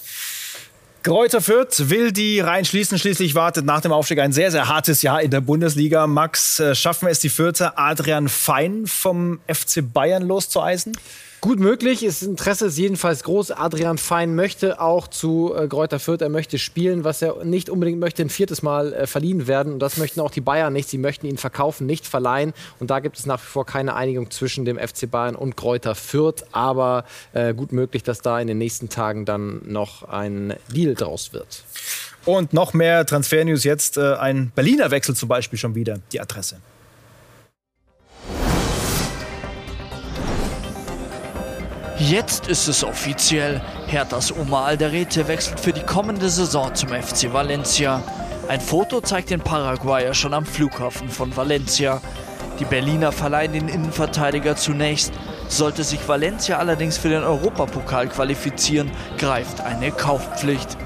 Kräuter 1.03 1.41
Fürth 1.41 1.91
will 1.91 2.13
die 2.13 2.39
Reihen 2.39 2.65
schließen. 2.65 2.97
Schließlich 2.97 3.35
wartet 3.35 3.65
nach 3.65 3.81
dem 3.81 3.91
Aufstieg 3.91 4.21
ein 4.21 4.33
sehr, 4.33 4.53
sehr 4.53 4.69
hartes 4.69 5.03
Jahr 5.03 5.21
in 5.21 5.33
der 5.33 5.41
Bundesliga. 5.41 6.07
Max, 6.07 6.61
äh, 6.61 6.77
schaffen 6.77 7.09
es 7.09 7.19
die 7.19 7.29
Fürther, 7.29 7.77
Adrian 7.77 8.29
Fein 8.29 8.87
vom 8.87 9.41
FC 9.49 9.83
Bayern 9.83 10.23
loszueisen? 10.23 10.97
Gut 11.43 11.59
möglich, 11.59 12.05
das 12.07 12.23
Interesse 12.23 12.67
ist 12.67 12.79
jedenfalls 12.79 13.25
groß. 13.25 13.51
Adrian 13.51 13.99
Fein 13.99 14.37
möchte 14.37 14.81
auch 14.81 15.09
zu 15.09 15.53
äh, 15.53 15.67
Greuther 15.67 15.99
Fürth, 15.99 16.23
er 16.23 16.29
möchte 16.29 16.57
spielen. 16.57 17.03
Was 17.03 17.21
er 17.21 17.45
nicht 17.45 17.69
unbedingt 17.69 17.99
möchte, 17.99 18.23
ein 18.23 18.29
viertes 18.29 18.63
Mal 18.63 18.93
äh, 18.93 19.07
verliehen 19.09 19.49
werden. 19.49 19.73
Und 19.73 19.81
das 19.81 19.97
möchten 19.97 20.21
auch 20.21 20.31
die 20.31 20.41
Bayern 20.41 20.73
nicht. 20.73 20.89
Sie 20.89 20.99
möchten 20.99 21.27
ihn 21.27 21.39
verkaufen, 21.39 21.85
nicht 21.85 22.07
verleihen. 22.07 22.53
Und 22.79 22.93
da 22.93 23.01
gibt 23.01 23.19
es 23.19 23.27
nach 23.27 23.43
wie 23.43 23.47
vor 23.47 23.67
keine 23.67 23.97
Einigung 23.97 24.31
zwischen 24.31 24.65
dem 24.65 24.79
FC 24.79 25.11
Bayern 25.11 25.35
und 25.35 25.57
Greuther 25.57 25.97
Fürth. 25.97 26.45
Aber 26.53 27.05
äh, 27.33 27.55
gut 27.55 27.73
möglich, 27.73 28.05
dass 28.05 28.21
da 28.21 28.39
in 28.39 28.47
den 28.47 28.59
nächsten 28.59 28.89
Tagen 28.89 29.25
dann 29.25 29.63
noch 29.67 30.05
ein 30.05 30.55
Deal 30.73 30.95
draus 30.95 31.33
wird. 31.33 31.65
Und 32.25 32.53
noch 32.53 32.73
mehr 32.73 33.05
Transfer-News 33.05 33.65
jetzt. 33.65 33.97
Äh, 33.97 34.15
ein 34.15 34.53
Berliner 34.55 34.93
Wechsel 34.93 35.17
zum 35.17 35.29
Beispiel 35.29 35.59
schon 35.59 35.75
wieder. 35.75 35.99
Die 36.13 36.21
Adresse. 36.21 36.59
Jetzt 42.03 42.49
ist 42.49 42.67
es 42.67 42.83
offiziell. 42.83 43.61
Herthas 43.87 44.37
Omar 44.37 44.65
Alderete 44.65 45.29
wechselt 45.29 45.61
für 45.61 45.73
die 45.73 45.85
kommende 45.85 46.29
Saison 46.29 46.75
zum 46.75 46.89
FC 46.89 47.33
Valencia. 47.33 48.03
Ein 48.49 48.61
Foto 48.61 49.01
zeigt 49.01 49.31
den 49.31 49.41
Paraguayer 49.41 50.13
schon 50.13 50.35
am 50.35 50.45
Flughafen 50.45 51.09
von 51.09 51.37
Valencia. 51.37 52.03
Die 52.59 52.65
Berliner 52.65 53.13
verleihen 53.13 53.53
den 53.53 53.69
Innenverteidiger 53.69 54.57
zunächst. 54.57 55.13
Sollte 55.47 55.85
sich 55.85 56.09
Valencia 56.09 56.59
allerdings 56.59 56.99
für 56.99 57.09
den 57.09 57.23
Europapokal 57.23 58.09
qualifizieren, 58.09 58.91
greift 59.17 59.61
eine 59.61 59.93
Kaufpflicht. 59.93 60.77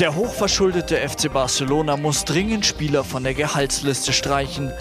Der 0.00 0.16
hochverschuldete 0.16 0.96
FC 1.08 1.32
Barcelona 1.32 1.96
muss 1.96 2.24
dringend 2.24 2.66
Spieler 2.66 3.04
von 3.04 3.22
der 3.22 3.34
Gehaltsliste 3.34 4.12
streichen. 4.12 4.72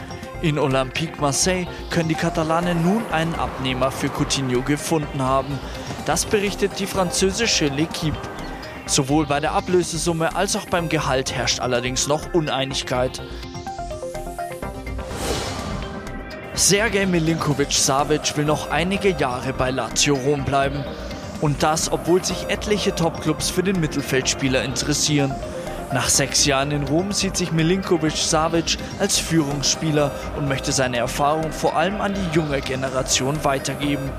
In 0.45 0.59
Olympique 0.59 1.19
Marseille 1.19 1.65
können 1.89 2.07
die 2.07 2.13
Katalanen 2.13 2.83
nun 2.83 3.01
einen 3.11 3.33
Abnehmer 3.33 3.89
für 3.89 4.09
Coutinho 4.09 4.61
gefunden 4.61 5.19
haben. 5.19 5.57
Das 6.05 6.23
berichtet 6.27 6.77
die 6.77 6.85
französische 6.85 7.65
L'Equipe. 7.65 8.13
Sowohl 8.85 9.25
bei 9.25 9.39
der 9.39 9.53
Ablösesumme 9.53 10.35
als 10.35 10.55
auch 10.55 10.67
beim 10.67 10.87
Gehalt 10.87 11.33
herrscht 11.33 11.61
allerdings 11.61 12.07
noch 12.07 12.35
Uneinigkeit. 12.35 13.23
Sergej 16.53 17.07
Milinkovic-Savic 17.07 18.37
will 18.37 18.45
noch 18.45 18.69
einige 18.69 19.09
Jahre 19.17 19.51
bei 19.51 19.71
Lazio 19.71 20.13
Rom 20.13 20.45
bleiben. 20.45 20.83
Und 21.41 21.63
das, 21.63 21.91
obwohl 21.91 22.23
sich 22.23 22.49
etliche 22.49 22.93
Topclubs 22.93 23.49
für 23.49 23.63
den 23.63 23.79
Mittelfeldspieler 23.79 24.63
interessieren. 24.63 25.33
Nach 25.93 26.09
sechs 26.09 26.45
Jahren 26.45 26.71
in 26.71 26.83
Rom 26.83 27.11
sieht 27.11 27.37
sich 27.37 27.51
Milinkovic-Savic 27.51 28.77
als 28.99 29.19
Führungsspieler 29.19 30.11
und 30.35 30.47
möchte 30.47 30.71
seine 30.71 30.97
Erfahrung 30.97 31.51
vor 31.51 31.77
allem 31.77 32.01
an 32.01 32.13
die 32.13 32.35
junge 32.35 32.59
Generation 32.59 33.43
weitergeben. 33.43 34.09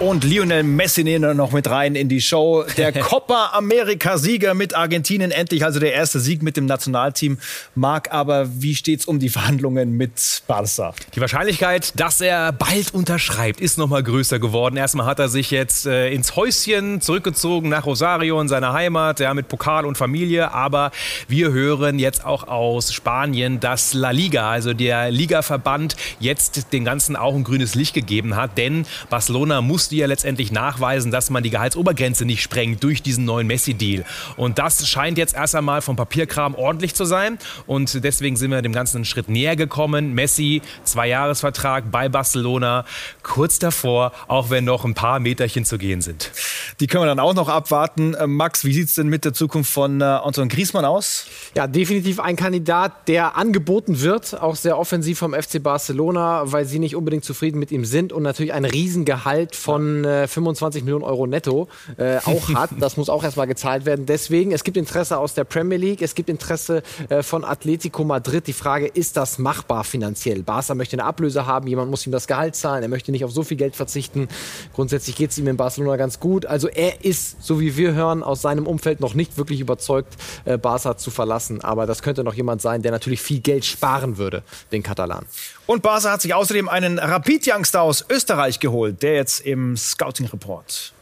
Und 0.00 0.24
Lionel 0.24 0.62
Messi 0.62 1.04
nehmen 1.04 1.26
wir 1.26 1.34
noch 1.34 1.52
mit 1.52 1.68
rein 1.68 1.94
in 1.94 2.08
die 2.08 2.22
Show. 2.22 2.64
Der 2.78 2.90
Copa 3.00 3.50
America-Sieger 3.52 4.54
mit 4.54 4.74
Argentinien. 4.74 5.30
Endlich 5.30 5.62
also 5.62 5.78
der 5.78 5.92
erste 5.92 6.20
Sieg 6.20 6.42
mit 6.42 6.56
dem 6.56 6.64
Nationalteam. 6.64 7.36
Marc, 7.74 8.10
aber 8.10 8.48
wie 8.62 8.74
steht's 8.74 9.04
um 9.04 9.18
die 9.18 9.28
Verhandlungen 9.28 9.98
mit 9.98 10.42
Barca? 10.46 10.94
Die 11.14 11.20
Wahrscheinlichkeit, 11.20 12.00
dass 12.00 12.22
er 12.22 12.50
bald 12.52 12.94
unterschreibt, 12.94 13.60
ist 13.60 13.76
noch 13.76 13.88
mal 13.88 14.02
größer 14.02 14.38
geworden. 14.38 14.78
Erstmal 14.78 15.04
hat 15.04 15.18
er 15.18 15.28
sich 15.28 15.50
jetzt 15.50 15.84
äh, 15.84 16.10
ins 16.10 16.34
Häuschen 16.34 17.02
zurückgezogen 17.02 17.68
nach 17.68 17.84
Rosario 17.84 18.40
in 18.40 18.48
seiner 18.48 18.72
Heimat, 18.72 19.20
ja, 19.20 19.34
mit 19.34 19.48
Pokal 19.48 19.84
und 19.84 19.98
Familie. 19.98 20.54
Aber 20.54 20.92
wir 21.28 21.52
hören 21.52 21.98
jetzt 21.98 22.24
auch 22.24 22.48
aus 22.48 22.94
Spanien, 22.94 23.60
dass 23.60 23.92
La 23.92 24.12
Liga, 24.12 24.50
also 24.50 24.72
der 24.72 25.10
Ligaverband, 25.10 25.94
jetzt 26.20 26.72
den 26.72 26.86
Ganzen 26.86 27.16
auch 27.16 27.34
ein 27.34 27.44
grünes 27.44 27.74
Licht 27.74 27.92
gegeben 27.92 28.34
hat. 28.34 28.56
Denn 28.56 28.86
Barcelona 29.10 29.60
muss 29.60 29.89
musste 29.90 29.96
ja 30.02 30.06
letztendlich 30.06 30.52
nachweisen, 30.52 31.10
dass 31.10 31.30
man 31.30 31.42
die 31.42 31.50
Gehaltsobergrenze 31.50 32.24
nicht 32.24 32.42
sprengt 32.42 32.84
durch 32.84 33.02
diesen 33.02 33.24
neuen 33.24 33.48
Messi-Deal. 33.48 34.04
Und 34.36 34.60
das 34.60 34.88
scheint 34.88 35.18
jetzt 35.18 35.34
erst 35.34 35.56
einmal 35.56 35.82
vom 35.82 35.96
Papierkram 35.96 36.54
ordentlich 36.54 36.94
zu 36.94 37.04
sein. 37.04 37.40
Und 37.66 38.04
deswegen 38.04 38.36
sind 38.36 38.52
wir 38.52 38.62
dem 38.62 38.72
Ganzen 38.72 38.98
einen 38.98 39.04
Schritt 39.04 39.28
näher 39.28 39.56
gekommen. 39.56 40.14
Messi, 40.14 40.62
Zwei-Jahres-Vertrag 40.84 41.90
bei 41.90 42.08
Barcelona, 42.08 42.84
kurz 43.24 43.58
davor, 43.58 44.12
auch 44.28 44.48
wenn 44.48 44.64
noch 44.64 44.84
ein 44.84 44.94
paar 44.94 45.18
Meterchen 45.18 45.64
zu 45.64 45.76
gehen 45.76 46.02
sind. 46.02 46.30
Die 46.78 46.86
können 46.86 47.02
wir 47.02 47.08
dann 47.08 47.18
auch 47.18 47.34
noch 47.34 47.48
abwarten. 47.48 48.14
Äh, 48.14 48.28
Max, 48.28 48.64
wie 48.64 48.72
sieht 48.72 48.88
es 48.88 48.94
denn 48.94 49.08
mit 49.08 49.24
der 49.24 49.32
Zukunft 49.32 49.72
von 49.72 50.00
äh, 50.00 50.04
Anton 50.04 50.48
Griesmann 50.48 50.84
aus? 50.84 51.26
Ja, 51.56 51.66
definitiv 51.66 52.20
ein 52.20 52.36
Kandidat, 52.36 53.08
der 53.08 53.36
angeboten 53.36 54.00
wird, 54.00 54.40
auch 54.40 54.54
sehr 54.54 54.78
offensiv 54.78 55.18
vom 55.18 55.34
FC 55.34 55.60
Barcelona, 55.60 56.44
weil 56.44 56.64
sie 56.64 56.78
nicht 56.78 56.94
unbedingt 56.94 57.24
zufrieden 57.24 57.58
mit 57.58 57.72
ihm 57.72 57.84
sind 57.84 58.12
und 58.12 58.22
natürlich 58.22 58.52
ein 58.52 58.64
Riesengehalt 58.64 59.56
von 59.56 59.79
äh, 60.04 60.28
25 60.28 60.84
Millionen 60.84 61.04
Euro 61.04 61.26
netto 61.26 61.68
äh, 61.96 62.18
auch 62.18 62.48
hat. 62.54 62.70
Das 62.78 62.96
muss 62.96 63.08
auch 63.08 63.24
erstmal 63.24 63.46
gezahlt 63.46 63.84
werden. 63.84 64.06
Deswegen, 64.06 64.52
es 64.52 64.64
gibt 64.64 64.76
Interesse 64.76 65.18
aus 65.18 65.34
der 65.34 65.44
Premier 65.44 65.78
League, 65.78 66.02
es 66.02 66.14
gibt 66.14 66.28
Interesse 66.28 66.82
äh, 67.08 67.22
von 67.22 67.44
Atletico 67.44 68.04
Madrid. 68.04 68.46
Die 68.46 68.52
Frage, 68.52 68.86
ist 68.86 69.16
das 69.16 69.38
machbar 69.38 69.84
finanziell? 69.84 70.42
Barca 70.42 70.74
möchte 70.74 70.96
eine 70.96 71.04
Ablöse 71.04 71.46
haben, 71.46 71.66
jemand 71.66 71.90
muss 71.90 72.06
ihm 72.06 72.12
das 72.12 72.26
Gehalt 72.26 72.56
zahlen, 72.56 72.82
er 72.82 72.88
möchte 72.88 73.12
nicht 73.12 73.24
auf 73.24 73.32
so 73.32 73.42
viel 73.42 73.56
Geld 73.56 73.76
verzichten. 73.76 74.28
Grundsätzlich 74.74 75.16
geht 75.16 75.30
es 75.30 75.38
ihm 75.38 75.48
in 75.48 75.56
Barcelona 75.56 75.96
ganz 75.96 76.20
gut. 76.20 76.46
Also 76.46 76.68
er 76.68 77.04
ist, 77.04 77.42
so 77.42 77.60
wie 77.60 77.76
wir 77.76 77.94
hören, 77.94 78.22
aus 78.22 78.42
seinem 78.42 78.66
Umfeld 78.66 79.00
noch 79.00 79.14
nicht 79.14 79.36
wirklich 79.38 79.60
überzeugt, 79.60 80.16
äh, 80.44 80.58
Barca 80.58 80.96
zu 80.96 81.10
verlassen. 81.10 81.62
Aber 81.62 81.86
das 81.86 82.02
könnte 82.02 82.24
noch 82.24 82.34
jemand 82.34 82.62
sein, 82.62 82.82
der 82.82 82.92
natürlich 82.92 83.20
viel 83.20 83.40
Geld 83.40 83.64
sparen 83.64 84.18
würde, 84.18 84.42
den 84.72 84.82
Katalan. 84.82 85.24
Und 85.66 85.82
Barca 85.82 86.12
hat 86.12 86.22
sich 86.22 86.34
außerdem 86.34 86.68
einen 86.68 86.98
Rapid-Youngster 86.98 87.82
aus 87.82 88.04
Österreich 88.10 88.58
geholt, 88.58 89.02
der 89.02 89.14
jetzt 89.14 89.40
im 89.40 89.69
Scouting-Report. 89.76 90.92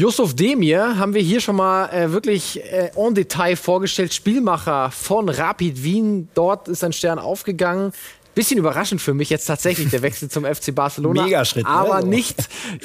Yusuf 0.00 0.34
Demir 0.34 0.96
haben 0.98 1.12
wir 1.12 1.20
hier 1.20 1.40
schon 1.40 1.56
mal 1.56 1.86
äh, 1.90 2.10
wirklich 2.10 2.58
äh, 2.64 2.90
en 2.96 3.14
Detail 3.14 3.54
vorgestellt. 3.54 4.14
Spielmacher 4.14 4.90
von 4.90 5.28
Rapid 5.28 5.82
Wien. 5.82 6.28
Dort 6.34 6.68
ist 6.68 6.82
ein 6.82 6.94
Stern 6.94 7.18
aufgegangen. 7.18 7.92
Bisschen 8.40 8.56
überraschend 8.56 9.02
für 9.02 9.12
mich 9.12 9.28
jetzt 9.28 9.44
tatsächlich 9.44 9.90
der 9.90 10.00
Wechsel 10.00 10.30
zum 10.30 10.46
FC 10.46 10.74
Barcelona. 10.74 11.24
Megaschritt, 11.24 11.64
ne? 11.64 11.70
Aber 11.70 12.00
So. 12.00 12.06
nicht 12.06 12.36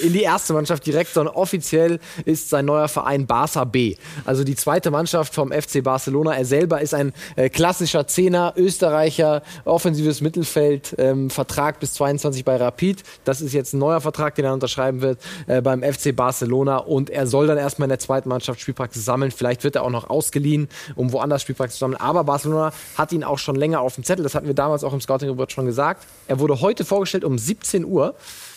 in 0.03 0.11
die 0.11 0.23
erste 0.23 0.51
Mannschaft 0.51 0.85
direkt, 0.85 1.13
sondern 1.13 1.33
offiziell 1.33 2.01
ist 2.25 2.49
sein 2.49 2.65
neuer 2.65 2.89
Verein 2.89 3.25
Barca 3.25 3.63
B. 3.63 3.95
Also 4.25 4.43
die 4.43 4.57
zweite 4.57 4.91
Mannschaft 4.91 5.33
vom 5.33 5.53
FC 5.53 5.81
Barcelona. 5.81 6.35
Er 6.35 6.43
selber 6.43 6.81
ist 6.81 6.93
ein 6.93 7.13
äh, 7.37 7.47
klassischer 7.49 8.05
Zehner, 8.05 8.53
Österreicher, 8.57 9.43
offensives 9.63 10.19
Mittelfeld, 10.19 10.93
ähm, 10.97 11.29
Vertrag 11.29 11.79
bis 11.79 11.93
22 11.93 12.43
bei 12.43 12.57
Rapid. 12.57 13.03
Das 13.23 13.39
ist 13.39 13.53
jetzt 13.53 13.71
ein 13.73 13.79
neuer 13.79 14.01
Vertrag, 14.01 14.35
den 14.35 14.43
er 14.43 14.53
unterschreiben 14.53 14.99
wird 14.99 15.21
äh, 15.47 15.61
beim 15.61 15.83
FC 15.83 16.13
Barcelona. 16.13 16.79
Und 16.79 17.09
er 17.09 17.27
soll 17.27 17.47
dann 17.47 17.57
erstmal 17.57 17.85
in 17.85 17.91
der 17.91 17.99
zweiten 17.99 18.27
Mannschaft 18.27 18.59
Spielpraxis 18.59 19.05
sammeln. 19.05 19.31
Vielleicht 19.31 19.63
wird 19.63 19.77
er 19.77 19.83
auch 19.83 19.89
noch 19.89 20.09
ausgeliehen, 20.09 20.67
um 20.95 21.13
woanders 21.13 21.43
Spielpraxis 21.43 21.77
zu 21.77 21.85
sammeln. 21.85 22.01
Aber 22.01 22.25
Barcelona 22.25 22.73
hat 22.97 23.13
ihn 23.13 23.23
auch 23.23 23.39
schon 23.39 23.55
länger 23.55 23.79
auf 23.79 23.95
dem 23.95 24.03
Zettel. 24.03 24.23
Das 24.23 24.35
hatten 24.35 24.47
wir 24.47 24.53
damals 24.53 24.83
auch 24.83 24.91
im 24.91 24.99
Scouting 24.99 25.29
Report 25.45 25.51
schon 25.51 25.65
gesagt. 25.65 26.05
Er 26.27 26.39
wurde 26.39 26.61
heute 26.61 26.85
vorgestellt 26.85 27.23
um 27.23 27.37
17 27.37 27.85
Uhr. 27.85 28.15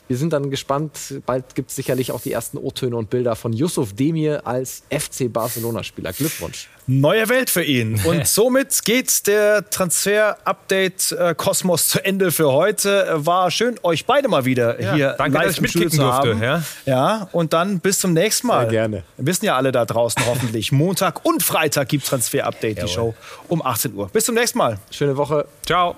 Wir 0.09 0.16
sind 0.16 0.33
dann 0.33 0.51
gespannt. 0.51 1.20
Bald 1.27 1.55
gibt 1.55 1.68
es 1.68 1.77
sicherlich 1.77 2.12
auch 2.12 2.22
die 2.22 2.33
ersten 2.33 2.57
O-Töne 2.57 2.96
und 2.96 3.11
Bilder 3.11 3.37
von 3.37 3.53
Yusuf 3.53 3.92
Demir 3.92 4.46
als 4.46 4.83
FC 4.88 5.31
Barcelona-Spieler. 5.31 6.14
Glückwunsch. 6.14 6.70
Neue 6.87 7.29
Welt 7.29 7.51
für 7.51 7.62
ihn. 7.62 8.01
Und 8.07 8.27
somit 8.27 8.83
geht 8.87 9.27
der 9.27 9.68
Transfer-Update-Kosmos 9.68 11.90
zu 11.90 12.03
Ende 12.03 12.33
für 12.33 12.51
heute. 12.51 13.07
War 13.16 13.51
schön, 13.51 13.79
euch 13.83 14.07
beide 14.07 14.29
mal 14.29 14.46
wieder 14.46 14.81
Ja, 14.81 14.94
hier 14.94 15.14
danke, 15.18 15.37
live 15.37 15.46
dass 15.48 15.57
ich 15.57 15.61
mitkicken 15.61 15.90
zu 15.90 16.11
haben. 16.11 16.40
durfte, 16.40 16.46
ja. 16.46 16.62
ja, 16.87 17.29
und 17.33 17.53
dann 17.53 17.81
bis 17.81 17.98
zum 17.98 18.14
nächsten 18.14 18.46
Mal. 18.46 18.62
Sehr 18.62 18.70
gerne. 18.70 19.03
Wissen 19.18 19.44
ja 19.44 19.57
alle 19.57 19.72
da 19.72 19.85
draußen 19.85 20.24
hoffentlich. 20.24 20.72
Montag 20.79 21.27
und 21.27 21.42
Freitag 21.42 21.90
gibt 21.90 22.07
Transfer-Update, 22.07 22.83
die 22.83 22.88
Show 22.88 23.14
um 23.48 23.61
18 23.61 23.94
Uhr. 23.94 24.09
Bis 24.09 24.24
zum 24.24 24.37
nächsten 24.37 24.57
Mal. 24.57 24.79
Schöne 24.90 25.18
Woche. 25.18 25.46
Ciao. 25.66 25.96